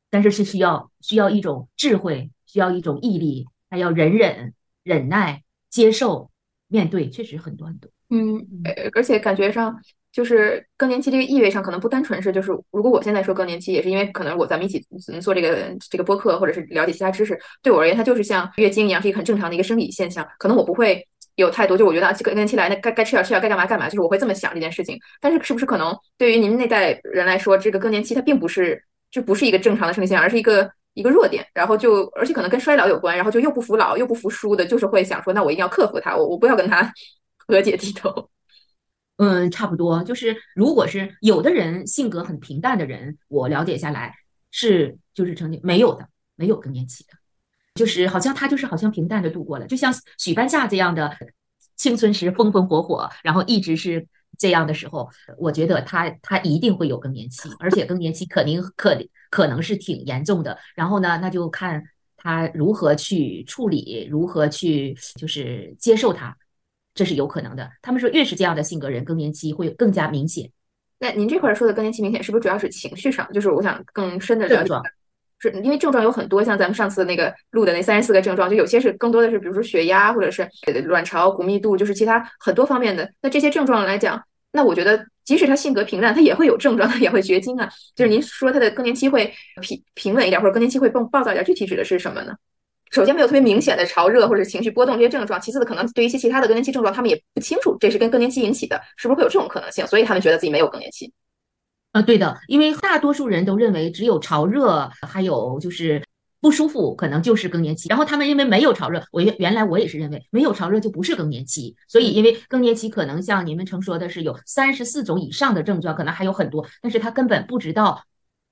[0.09, 5.42] 但是是需要需要一种智慧，需要一种毅力，还要忍忍忍耐
[5.73, 6.29] 接受
[6.67, 7.89] 面对，确实很多很多。
[8.11, 8.45] 嗯，
[8.93, 9.75] 而且感觉上
[10.11, 14.79] 就是更年期这个意味上，可能不单纯是就是，如果我现在说更年期，也是因为可能我咱们一起
[15.19, 20.23] 做这个这个播客，或者是了解其他知识，对我而言，它就是像月经一样，是一个很正常的一个生理现象。
[20.37, 24.95] 可能我不会有太多，就我觉得啊，更年期来，那该该吃点吃点，该干嘛干嘛，就是我会这么想这件事情。
[25.19, 28.83] 但是是不是可能对于您那代人来说，这个更年期它并不是。
[29.13, 36.93] 就不是一个正常的生理现象，而是一个一个弱点，然后就而且可能跟衰老有关，然后就又不服老又不服输的，就是会想说，那我一定要克服它，我我不要跟他
[37.47, 38.29] 和解低头。
[39.17, 44.15] 嗯，差不多，就是如果是有的人性格很平淡的人，我了解下来
[44.49, 47.13] 是就是成绩没有的，没有更年期的，
[47.75, 51.15] 就是好像他就是好像平淡的度过了，就像许半夏这样的
[51.75, 58.97] 青春时风风火火，然后一直是这样的时候，我觉得他他一定会有更年期，而且更年期肯定可
[59.29, 60.57] 可能是挺严重的。
[60.75, 61.83] 然后呢，那就看
[62.17, 66.35] 他如何去处理，如何去就是接受他，
[66.93, 67.69] 这是有可能的。
[67.81, 70.51] 他们说越是这样的性格人，更年期会更加明显。
[70.99, 73.31] 那您这块说的更年期明显，是不是主要是情绪上？
[73.33, 74.73] 就是我想更深的了解。
[75.49, 80.47] 是因为症状有很多，像咱们上次那个录的那三十四个症状，就有些是更多的是，比如说血压或者是
[80.85, 83.09] 卵巢骨密度，就是其他很多方面的。
[83.21, 87.69] 那这些症状来讲，那我觉得即使他性格平淡，他也会有症状，他也会绝经啊。
[87.95, 92.33] 就是您说他的更年期会平平稳一点，或者更年期会更暴躁一点，具体指的是什么呢？
[92.91, 99.85] 首先没有特别明显的潮热或者情绪波动这些症状，其次的可能对于一些其他的更年期症状，他们也不清楚这是跟更年期引起的，是不是会有这种可能性？
[99.87, 101.11] 所以他们觉得自己没有更年期。
[101.93, 106.03] 啊，对的，因为大多数人都认为只有潮热，还有就是
[106.41, 107.87] 不舒服，可能就是更年期。
[107.87, 111.75] 然后他们认为没有潮热，我原原来我也是认为没有潮热就不是更年期。
[111.87, 118.03] 所以，因为更年期可能像你们曾说的是有三十四种以上的症状，可能还有很多，但是他根本不知道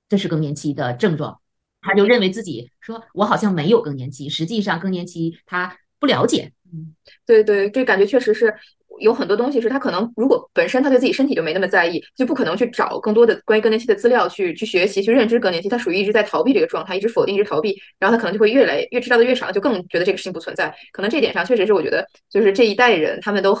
[0.08, 1.40] 这是更年期的症状，
[1.80, 6.52] 他就认为自己说我好像没有更年期，实际上更年期他不了解。
[6.72, 6.94] 嗯，
[7.26, 8.54] 对对，这感觉确实是。
[9.02, 15.68] 有很多东西是他可能如果本身他对自己身体就没那么在意，就不可能去找更多的关于更年期的资料去去学习去认知更年期。
[15.68, 20.74] 他属于一直在逃避这个状态，一直否定，一直逃避，然后他可能就会越来越知道的越少，就更觉得这个事情不存在。
[20.92, 23.58] 可能这点上确实是我觉得，就是这一代人他们都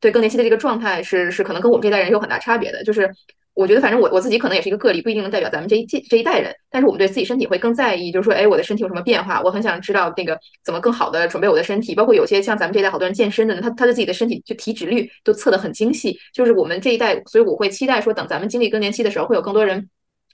[0.00, 3.10] 对更年期的这个状态是是可能跟我们这代人有很大差别的，就是。
[3.54, 6.54] 我觉得，反正我我自己可能也是一个个例，不一定能代表咱们这一这这一代人。
[6.70, 9.42] 但是我们对自己身体会更在意，就是说，哎，我的身体有什么变化？
[9.42, 11.94] 我很想知道那个怎么更好的准备我的身体。
[11.94, 16.18] 包括有些像咱们这一代好多人健身的，他他对自己的身体就体脂率都测得很精细。
[16.32, 19.86] 就是我们这一代，所以我会期待说，等咱们经历更年期的时候，会有更多人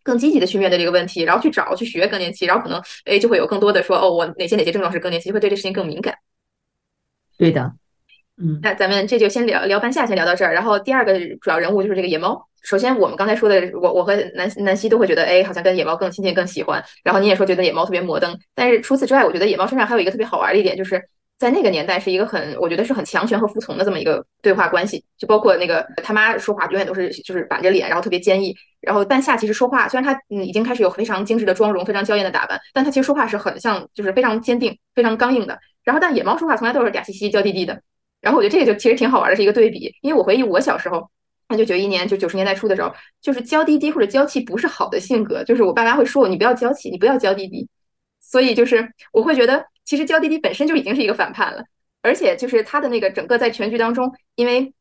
[0.05, 6.15] 更积极的去面对这个问题，然后去找去学更年期，然后可能哎就会有更多的说，哦，我哪些哪些症状是更年期，会对这事情更敏感。
[7.37, 7.73] 对的，
[8.41, 10.55] 嗯，那咱们这就先聊聊半夏，先聊到这儿。
[10.55, 12.41] 然后第二个主要人物就是这个野猫。
[12.63, 16.83] 首先，我们刚才说的，我我和南南希都会觉得，哎，好像跟野猫更亲近、更喜欢。
[17.03, 21.03] 然后你也说觉得野猫特别摩登，但是除此之外，我觉得野猫身上还有一个特别好玩的一点，就是
[21.39, 25.03] 在那个年代是一个很，我觉得是很强权和服从的这么一个对话关系。
[25.17, 28.55] 就包括那个他妈说话永远都是就是板着脸，然后特别坚毅。
[28.81, 35.59] 然后半夏其实说话，虽然他嗯已经开始有非常精致的妆容、非常娇艳的打扮，但他其实说话是很像，就是非常坚定、非常刚硬的。
[35.85, 37.81] 然后但野猫说话从来都是嗲兮兮、娇滴滴的。
[38.21, 39.95] 然后我觉得这个就其实挺好玩的，是一个对比。
[40.03, 41.11] 因为我回忆我小时候。
[41.51, 47.67] 那就九一年，就九十年代初的时候，就是娇滴滴或者娇气不是好的性格，就是我爸妈会说我，你不要娇气，你不要娇滴滴。
[48.21, 51.65] 所以就是我会觉得，其实娇滴滴本身就已经是一个反叛了，
[52.03, 54.75] 而且就是他的那个整个在全剧当中，因为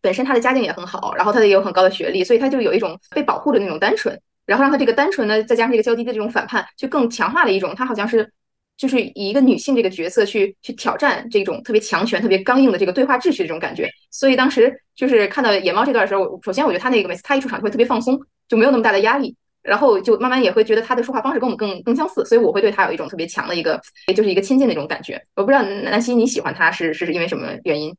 [0.00, 8.32] 本身他的家境也很好，然后他的也有很高的学历，所以他就有一种被保护的那种单纯，然后让他这个单纯呢，再加上这个娇滴滴的这种反叛，就更强化了一种他好像是。
[8.76, 25.22] 就是以一个女性这个角色去去挑战这种特别强权、特别刚硬的这个对话秩序的这种感觉，所以当时就是看到野猫这段的时候，首先我觉得他那个每次他一出场就会特别放松，就没有那么大的压力，然后就慢慢也会觉得他的说话方式跟我们更更相似，所以我会对他有一种特别强的一个，也就是一个亲近的一种感觉。
[25.36, 27.94] 我不知道南希你喜欢他是是因为什么原因？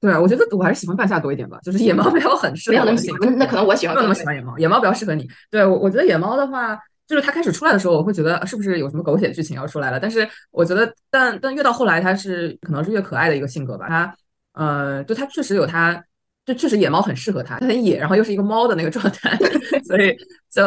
[0.00, 5.28] 对啊，我觉得我还是喜欢半夏多一点吧，就是野猫比较很适合，没有那么喜欢，那可能我喜欢，没有那么喜欢野猫，野猫比较适合你。
[5.50, 6.78] 对我，我觉得野猫的话。
[7.06, 10.00] 就是他开始出来的时候，我会觉得是不是有什么狗血剧情要出来了？
[10.00, 13.86] 但是我觉得，但但越到后来，他是可能是越可爱的一个性格吧。
[13.88, 14.16] 他，
[14.54, 16.02] 呃，就他确实有他，
[16.46, 19.36] 就确实野猫很适合他，他很野，然后又是一个猫的那个状态，
[19.84, 20.16] 所以
[20.50, 20.62] 就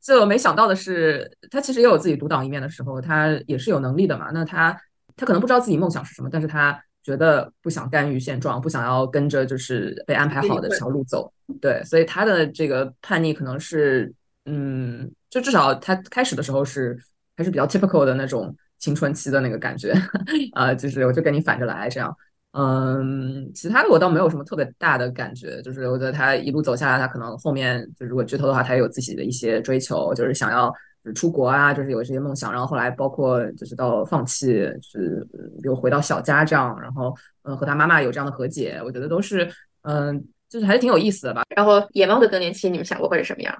[0.00, 4.30] 就没想到的是，他其实也有自己独当一面的时候，他也是有能力的嘛。
[4.32, 4.80] 那他
[5.16, 11.32] 他可能不知道自己梦想是什么，但是他觉得不想甘于现状，不想要跟着就是被安排好的这条路走。
[11.60, 15.10] 对，所以他的这个叛逆可能是，嗯。
[15.34, 16.96] 就至少他开始的时候是
[17.36, 19.92] 还是比较 typical 的那种青春期的那个感觉，
[20.54, 22.16] 啊，就是我就跟你反着来这样，
[22.52, 30.72] 嗯，其他的我倒没有什么特别大的感觉，就是我觉得他一路走下来，他可能后面就如果剧透的话，他有自己的一些追求，就是想要
[31.16, 35.26] 出国啊，就是有这些梦想，然后后来包括就是到放弃，就是
[35.64, 39.50] 又回到小家这样，然后嗯和他妈妈有这样的和解，我觉得都是
[39.82, 41.42] 嗯就是还是挺有意思的吧。
[41.56, 43.52] 然后野猫的更年期，你们想过会是什么样？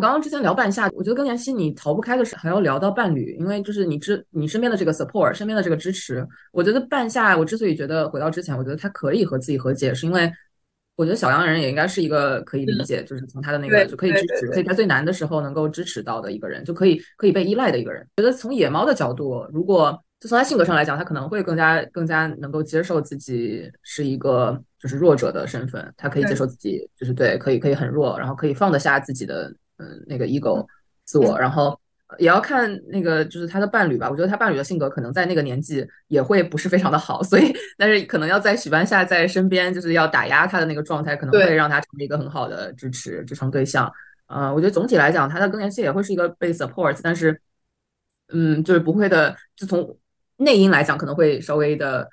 [0.00, 6.26] 刚刚之前聊半夏，我觉得更年期你逃不开的是还要聊到伴侣，因为就是你之你身边的这个 support，身边的这个支持。
[6.52, 10.32] 我觉得半夏，我之所以觉得回到之前，我觉得他可以和自己和解，是因为
[10.96, 18.06] 我觉得小洋人也应该是一个可以理解，就是从他的那个就可以支持，可以在最难的时候能够支持到的一个人，就可以可以被依赖的一个人。
[18.16, 29.50] 觉得从野猫的角度，如果就从他性格上来讲，他可能会更加更加能够接受自己是一个就是弱者的身份，他可以接受自己就是对，可以可以很弱，然后可以放得下自己的。
[29.80, 30.66] 嗯，那个 ego
[31.04, 31.80] 自我，然后
[32.18, 34.10] 也要看那个就是他的伴侣吧。
[34.10, 43.90] 我觉得他伴侣的性格可能在那个年纪也会不是非常的好， 所以但是可能要在许半夏在身边，就是要打压他的那个状态，可能会让他成为一个很好的支持支撑对象。
[44.26, 47.40] 呃，我觉得总体来讲，他的更年期也会是一个被 support，但是
[48.32, 49.96] 嗯，就是不会的，就从
[50.36, 52.08] 内因来讲可能会稍微的。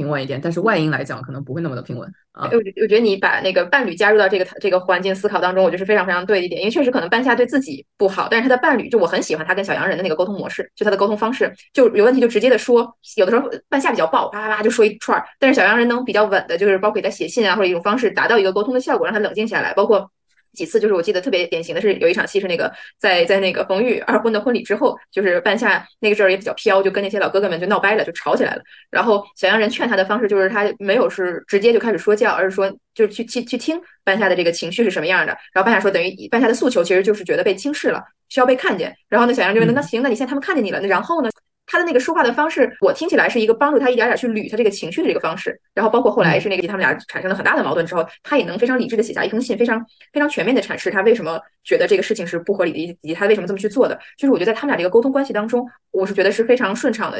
[0.00, 2.48] 平稳一点，但是外因来讲可能不会那么的平稳啊。
[2.50, 6.62] 我我觉得你把那个伴侣加入到这个这个环境思考当中，我觉得是非常非常对的一点。
[6.62, 12.96] 因为确实可能半夏对自己不好，但是他的伴侣就我很喜欢他跟小洋人的那个沟通模式，就他的沟通方式就有问题就直接的说。
[13.16, 20.10] 有的时候半夏比较爆，啪啪啪就说一串儿，但是小洋人能比较稳的，就是包括给他写信啊或者一种方式达到一个沟通的效果，让他冷静下来，包括。
[20.52, 28.62] 几次就是我记得特别典型的是有一场戏是那个在在那个冯玉二婚的婚礼之后，就是半夏那个阵儿也比较飘，就跟那些老哥哥们就闹掰了，就吵起来了。
[28.90, 35.36] 然后小洋人劝他的方式就是他没有是直接就开始说教，而是说就是去去去听半夏的这个情绪是什么样的。
[35.52, 38.96] 然后半夏说等于半夏的诉求其实就是觉得被轻视了，需要被看见。
[39.08, 41.30] 然后呢小洋就问那行，那你现在他们看见你了，那然后呢？
[41.70, 45.56] 他的那个说话的方式，我听起来是一个帮助他一点点去捋他这个情绪的这个方式。
[45.72, 49.80] 然后包括后来是那个他们俩产生了很大的矛盾之后，他也能非常理智的写下一封信，非常
[50.12, 53.96] 非常全面的阐释他为什么觉得这个事情是不合理的，以及他为什么这么去做的。
[54.18, 57.18] 就是我觉得在他们俩这个沟通关系当中，我是觉得是非常顺畅的，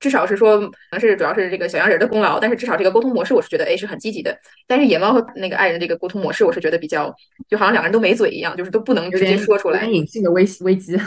[0.00, 4.34] 至少是说可能是主要是这个小洋人的功劳，但是至少这个沟通模式我是觉得哎是很积极的。
[4.66, 7.14] 但是野猫和那个爱人这个沟通模式，我是觉得比较
[7.46, 10.98] 就好像两个人都没嘴一样，就是都不能直接说出来，隐性的危危机。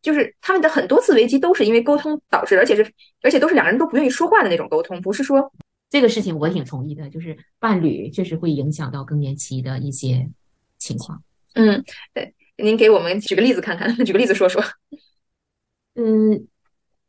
[0.00, 2.92] 就是他们的很多次危机都是因为沟通导致，而且是
[3.22, 5.52] 而且都是两个人都不愿意说话的那种沟通，不是说
[5.90, 10.28] 这个事情我挺同意的，就是伴侣确实会影响到更年期的一些
[10.78, 11.22] 情况。
[11.54, 11.82] 嗯，
[12.14, 14.62] 对，您给我们举个例子看看， 举个例子说说。
[15.94, 16.46] 嗯，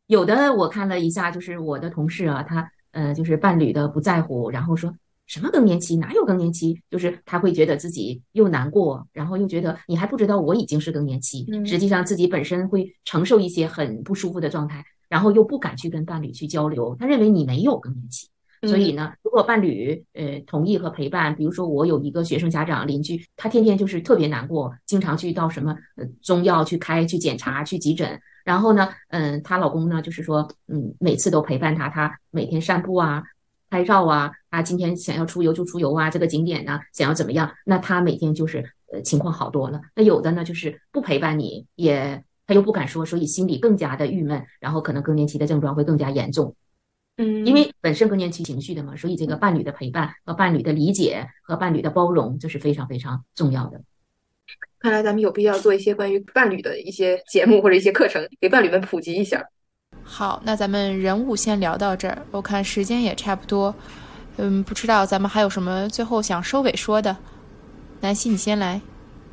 [0.06, 4.94] 有的我看了一下，就是我的同事啊，他呃就是伴侣的不在乎，然后说。
[5.30, 5.96] 什么更年期？
[5.96, 6.76] 哪有更年期？
[6.90, 11.46] 就是他会觉得自己又难过，然后又觉得你还不知道我已经是更年期。
[11.64, 16.96] 实际上自己本身会承受一些很不舒服的状态，然后又不敢去跟伴侣去交流。
[16.98, 18.26] 他认为你没有更年期，
[18.62, 28.20] 所以呢，如果伴侣呃同意和陪伴，比如说我有一个学生家长邻居，他天天就是特别难过，经常去到什么呃中药去开、去检查、去急诊。
[28.44, 33.22] 然后呢，嗯，她老公呢就是说，嗯，每次都陪伴她，她每天散步啊。
[33.72, 34.60] 拍照啊啊！
[34.62, 37.50] 今天想要出游就出游啊，这个景点呢想要怎么样？
[37.64, 38.58] 那他每天就是
[38.92, 39.80] 呃情况好多了。
[39.94, 46.54] 那有的呢就是不陪伴你，也他又不敢说，所以心里更加的郁闷，然后可能更年期的症状会更加严重。
[47.16, 53.80] 嗯，因为本身更年期情绪的嘛，所以这个伴侣的陪伴和伴侣的理解和伴侣的包容，这是非常非常重要的。
[54.80, 59.46] 看来咱们有必要做一些关于伴侣的一些节目或者一些课程，给伴侣们普及一下。
[60.02, 63.72] 好，那咱们人物先聊到这儿，我看时间也差不多，
[64.36, 67.16] 嗯，不知道咱们还有什么最后想收尾说的？
[68.00, 68.80] 南希，你先来。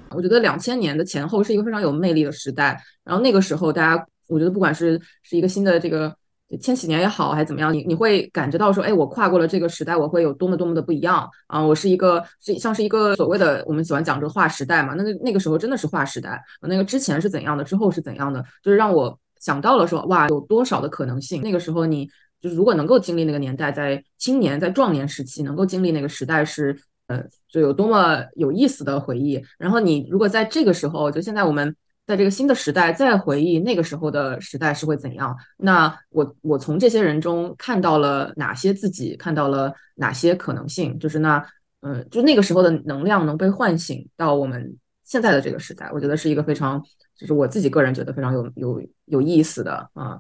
[0.10, 6.14] 我觉得两千年的前后是一个非常有魅力的时代，然后那个时候大家，我觉得不管是是一个新的这个
[6.60, 11.62] 千禧年也好，还是怎么样，你你会感觉到说，哎，我跨过了这个时代，我会有多么多么的不一样啊！
[11.62, 19.18] 我是一个是像是一个所谓的我们喜欢讲这个划时代嘛，那个那个时候真的是划时代，那个之前是怎样的，之后是怎样的，就是让我。
[19.40, 21.44] 想到了说哇，有多少的可能性？
[21.44, 22.10] 那个时候你
[22.40, 26.78] 就是如果能够经历那个年代，在青年在壮年时期能够经历那个时代是
[27.08, 29.42] 呃，就有多么有意思的回忆。
[29.58, 31.76] 然后你如果在这个时候，就现在我们
[32.06, 35.36] 在这个新的时代再回忆那个时候的时代是会怎样？
[35.58, 39.16] 那我我从这些人中看到了哪些自己？
[39.16, 40.98] 看到了哪些可能性？
[41.00, 41.44] 就是那
[41.82, 46.84] 嗯，就那个时候的能量能被唤醒到我们现在的这个时代，我觉得是一个非常。
[47.20, 50.20] 就是我自己个人觉得非常有有有意思的啊，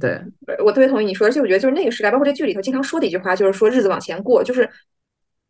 [0.00, 0.20] 对，
[0.64, 4.68] 我特别同意你说，而且我觉得就是那个时代，包括这剧里头经常说的一句话，就是说日子往前过，就是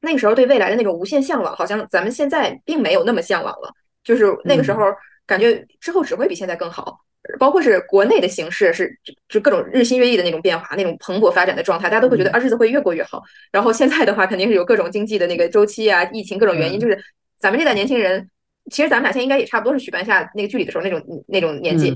[0.02, 3.72] 那个时候对未来的那种无限向往，好像咱们现在并没有那么向往了。
[4.02, 4.82] 就是那个时候
[5.26, 6.98] 感觉之后只会比现在更好，
[7.38, 8.94] 包括是国内的形势是
[9.30, 13.22] 就各种日新月异的那种变化，那种蓬勃发展的状态，大家都会觉得啊日子会越过越好。
[13.50, 17.02] 然后现在的话，肯定是有各种经济的那个周期啊，疫情各种原因，就是
[17.38, 18.28] 咱们这代年轻人。
[18.70, 21.92] 其实咱们俩现在应该也差不多是许半夏那个剧里的时候那种那种年纪，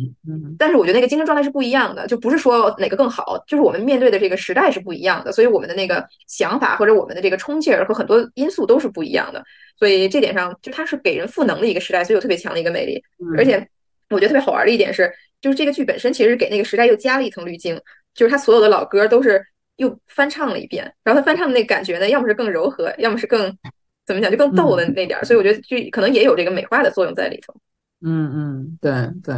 [0.59, 9.43] 但是我觉得那个精神状态是不一样的，就不是说哪个更好，就是我们面对的这个时代是不一样的，所以我们的那个想法或者我们的这个冲劲儿和很多因素都是不一样的，
[9.79, 13.03] 所以这点上就它是给人赋能的一个时代，所以有特别强的一个魅力。
[13.39, 13.67] 而且
[14.11, 15.11] 我觉得特别好玩的一点是，
[15.41, 17.81] 就是这个剧本身其实给那个时代又加了一层滤镜，
[18.15, 19.43] 就是它所有的老歌都是
[19.77, 23.57] 又翻唱了一遍，然后它翻唱的那感觉呢，要么是更柔和，要么是更。
[24.09, 27.55] 怎么讲就更逗的那点儿，所以我觉得就可能也有这个美化的作用在里头。
[28.01, 28.91] 嗯嗯，对
[29.23, 29.37] 对，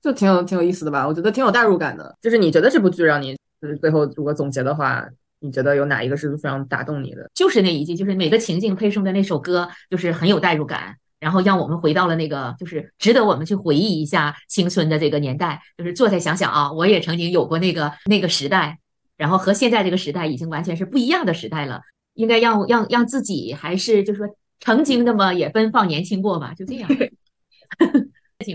[0.00, 1.06] 就挺有挺有意思的吧？
[1.06, 2.16] 我觉得挺有代入感的。
[2.22, 5.06] 就是你觉得这部剧让你就是最后如果总结的话，
[5.40, 7.30] 你觉得有哪一个是非常打动你的？
[7.34, 10.96] 就是那一句，就是每个情境配送的那首歌，就是很有代入感。
[11.20, 18.78] 然后让我们回到了那个就是值得我们去回忆一下青春的这个年代，就是坐下想想啊，我也曾经有过那个那个时代，
[19.18, 21.82] 然后和现在这个时代已经完全是不一样的时代了，
[22.14, 24.26] 应该让让让自己还是就说
[24.60, 26.88] 曾经那么也奔放年轻过吧，就这样。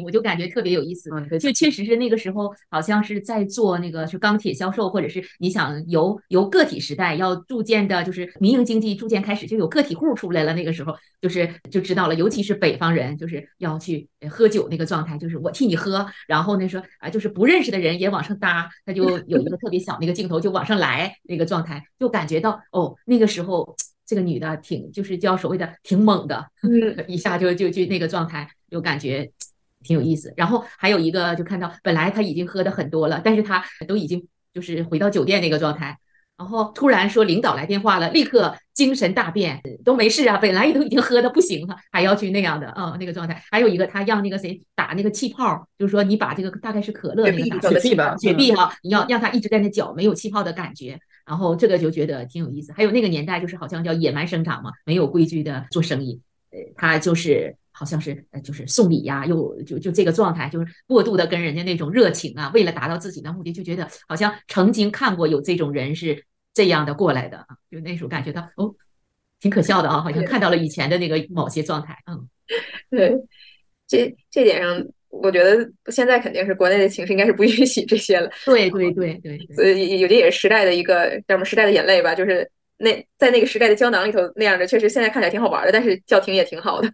[0.04, 1.10] 我就感觉特别有意思，
[1.40, 10.54] 就确实是那个时候，好像是在做那个是钢铁销售，或者是你想由由个体时代要逐渐的，就是民营经济逐渐开始就有个体户出来了。
[10.54, 23.76] 那个时候就是就知道了，尤其是北方人，就是要去喝酒那个状态，就是我替你喝，然后那说啊，就是不认识的人也往上搭，他就 有一个特别小那个镜头就往上来那个状态，就感觉到哦，那个时候
[24.06, 26.46] 这个女的挺就是叫所谓的挺猛的，
[27.08, 29.32] 一下就就就那个状态，就感觉。
[29.86, 35.98] 挺有意思，然后还有一个就看到，本来他已经喝的很多了，但是他都已经就是回到酒店那个状态，
[36.38, 43.42] 然后突然说领导来电话了，立刻精神大变，都没事啊，本来都已经喝的不行了，还要去那样的，嗯，那个状态。
[43.52, 52.74] 还有一个他让那个谁打那个气泡，就是说你把这个大概是可乐那个雪碧吧，雪碧哈，你要让他一直在那搅，没有气泡的感觉，然后这个就觉得挺有意思。
[52.74, 56.20] 还有那个年代就是好像叫野蛮生长嘛，没有规矩的做生意，
[56.52, 57.56] 呃，他就是。
[57.78, 66.24] 好像是呃，就是送礼呀，又就就这个状态，就是过度的跟人家那种热情啊，为了达到自己的目的，就觉得好像曾经看过有这种人是
[66.54, 68.74] 这样的过来的啊，就那时候感觉到哦，
[69.42, 72.30] 挺可笑的啊，好像看到了以前的那个某些状态，嗯，
[72.90, 73.14] 对，
[73.86, 86.90] 这这点上，我觉得现在肯定是国内的形势应该是不允许这些了，对对对对，所以有的也是时代的一个叫什么时代的眼泪吧，就是那在那个时代的胶囊里头那样的，确实现在看起来挺好玩的，但是叫停也挺好的。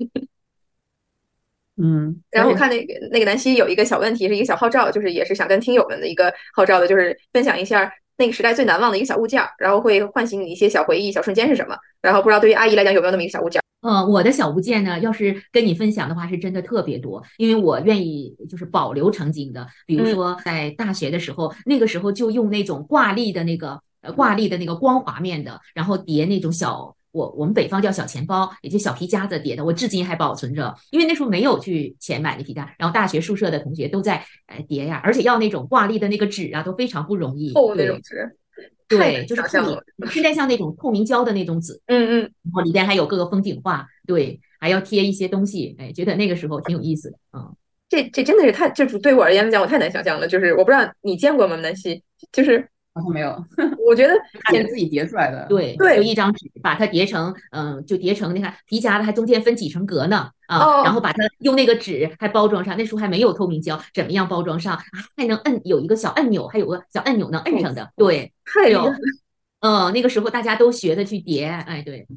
[1.82, 11.76] 嗯，然后我看那个那个南希有一个小问题，是一个小号召，就是也是想跟听友们的一个号召的，就是分享一下那个时代最难忘的一个小物件，然后会唤醒你一些小回忆、小瞬间是什么。
[12.02, 13.60] 然后不知道对于阿姨来讲有没有那么一个小物件？
[13.82, 26.96] 呃，我的小物件呢，要是跟你分享的话，是真的特别多，因为我愿意就是保留曾经的，比如说在大学的时候，那个时候就用那种挂历的那个呃挂历的那个光滑面的，然后叠那种小。
[27.12, 30.74] 我我们北方叫小钱包，也就小皮夹子叠的，我至今还保存着。
[30.92, 37.54] 因为那时候没有去钱买那皮夹，然后大学宿舍的同学都在呃叠呀，而且要那种挂历的那个纸啊，都非常不容易。
[37.54, 38.38] 厚那种纸，
[38.88, 47.54] 对，就是透明，现在像那种透明胶的那种纸，嗯嗯，然后里边还有各个风景画，对，还要贴一些东西，哎，觉得那个时候挺有意思的嗯，
[47.90, 50.28] 这这真的是太，就是对我而言来讲，我太难想象了。
[50.28, 52.02] 就是我不知道你见过吗，南希？
[52.32, 52.68] 就是。
[52.94, 53.30] 好像没有，
[53.88, 54.14] 我觉得
[54.50, 55.46] 是自己叠出来的。
[55.50, 64.78] 对对，就一张纸，把它叠成，嗯，就叠成，你看皮夹子还中间分几层格呢啊，然后把它用那个纸还包装上，那时候还没有透明胶，怎么样包装上？
[65.18, 67.92] 还能摁，有一个小按钮，还有个小按钮能摁上的。
[67.98, 68.92] 对，还有，
[69.62, 72.08] 嗯，那个时候大家都学着去叠，哎，对，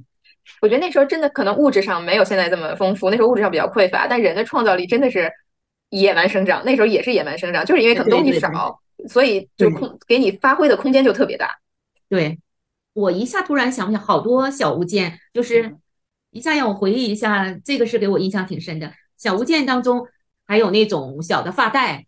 [0.61, 5.31] 我觉得那时候真的可能物质上没有现在这么丰富，那时候物质上比较匮乏，但人的创造力真的是
[5.91, 8.81] 野蛮生长，那时候也是野蛮生长，就是因为可能东西少。
[9.09, 11.59] 所以就空给你发挥的空间就特别大。
[12.09, 12.39] 对，
[12.93, 15.77] 我一下突然想起，好多小物件，就是
[16.31, 18.93] 一下让我回忆一下，这个是给我印象挺深的。
[19.17, 20.07] 小物件当中
[20.47, 22.07] 还有那种小的发带，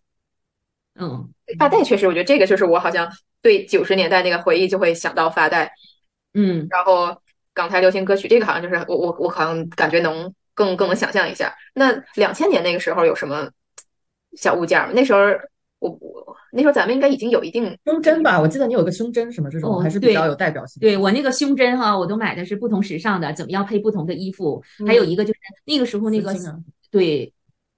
[0.94, 1.28] 嗯，
[1.59, 3.11] 发带确实，我觉得这个就是我好像
[3.42, 5.72] 对九十年代那个回忆就会想到发带，
[6.34, 7.20] 嗯，然后
[7.53, 11.55] 港台流行歌曲，这个好像就是我我我好像感觉能更更能想象一下。
[11.74, 13.51] 那两千年那个时候有什么
[14.36, 14.92] 小物件吗？
[14.94, 15.20] 那时候。
[15.79, 18.41] 我我那时候咱们应该已经有一定胸针吧？
[18.41, 20.81] 我记得你有个胸针什么这种，还是比较有代表性。
[20.81, 24.62] 对我那个胸针哈，我都买的是不同时尚的，怎么样配不同的衣服？
[24.87, 26.35] 还有一个就是那个时候那个
[26.91, 27.33] 对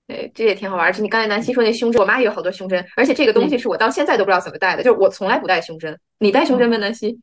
[0.06, 0.94] 对，这也挺好玩。
[0.94, 5.98] 是你刚才南希说那胸针，我妈也有好多胸针，而且这个东西是我到现在都不知道怎么戴的，就是我从来不戴胸针。
[6.18, 7.18] 你戴胸针吗，南希？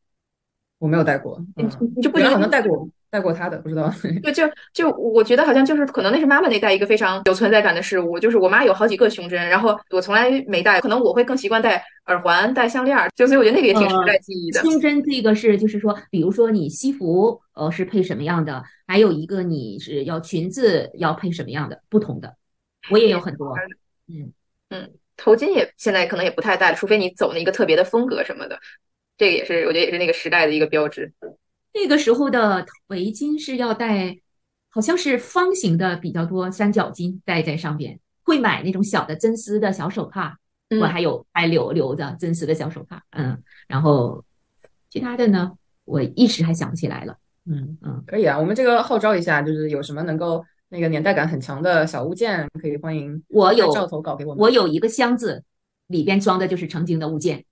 [0.78, 1.64] 我没有戴过，你
[1.96, 2.88] 你就不觉得好像戴过？
[3.16, 3.90] 带过他的不知道，
[4.26, 14.60] 就就就我觉得好像就是可能那是妈妈那代一个非常有存在感的事物，就是我妈有好几个胸针，然后我从来没戴，可能我会更习惯戴耳环、戴项链，就所以我觉得那个也挺时代记忆的。
[14.60, 22.36] 胸针这个是就是说，比如说你西服呃是配什么样的，还有一个你是要裙子要配什么样的不同的，
[22.92, 23.56] 我也有很多，
[24.10, 24.34] 嗯
[24.72, 28.60] 嗯，头巾也现在可能也不太戴，除非你走那个特别的风格什么的，
[29.18, 31.14] 这个也是我觉得也是那个时代的一个标志。
[31.76, 34.18] 那个时候的围巾是要戴，
[34.70, 38.00] 好像是方形的比较多，三角巾戴在上边。
[38.24, 40.36] 会买那种小的真丝的小手帕，
[40.82, 43.04] 我还有还留留着真丝的小手帕。
[43.12, 44.24] 嗯，然后
[44.90, 45.52] 其他的呢，
[45.84, 47.18] 我一时还想不起来了。
[47.46, 54.42] 嗯嗯，可以啊，我们这个号召一下，就是有什么能够那个年代感很强的小物件，可以欢迎我有照投稿给我们。
[54.42, 55.44] 我有一个箱子，
[55.86, 57.46] 里边装的就是曾经的物件，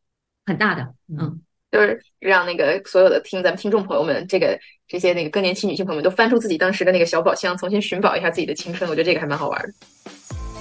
[0.45, 0.95] 很大的。
[1.09, 1.39] 嗯。
[1.73, 4.55] 就是让那个所有的听咱们听众朋友们，这个
[4.87, 8.87] 这些那个更年期女性朋友们都翻出自己当时的那个小宝箱，重新寻宝一下自己的青春。
[8.87, 9.73] 我觉得这个还蛮好玩的。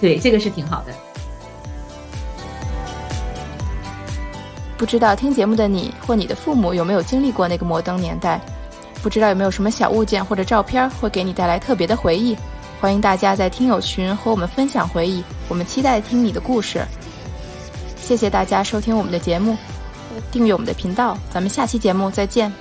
[0.01, 0.93] 对，这个是挺好的。
[4.79, 8.41] 不知道听节目的你或你的父母有没有经历过那个摩登年代？
[9.03, 12.35] 不知道有没有什么小物件或者照片会给你带来特别的回忆？
[12.81, 16.83] 欢迎大家在听友群和我们分享回忆，我们期待听你的故事。
[17.97, 19.59] 谢谢大家收听我们的节目，
[20.31, 22.53] 订阅我们的频道，咱们下期节目再见。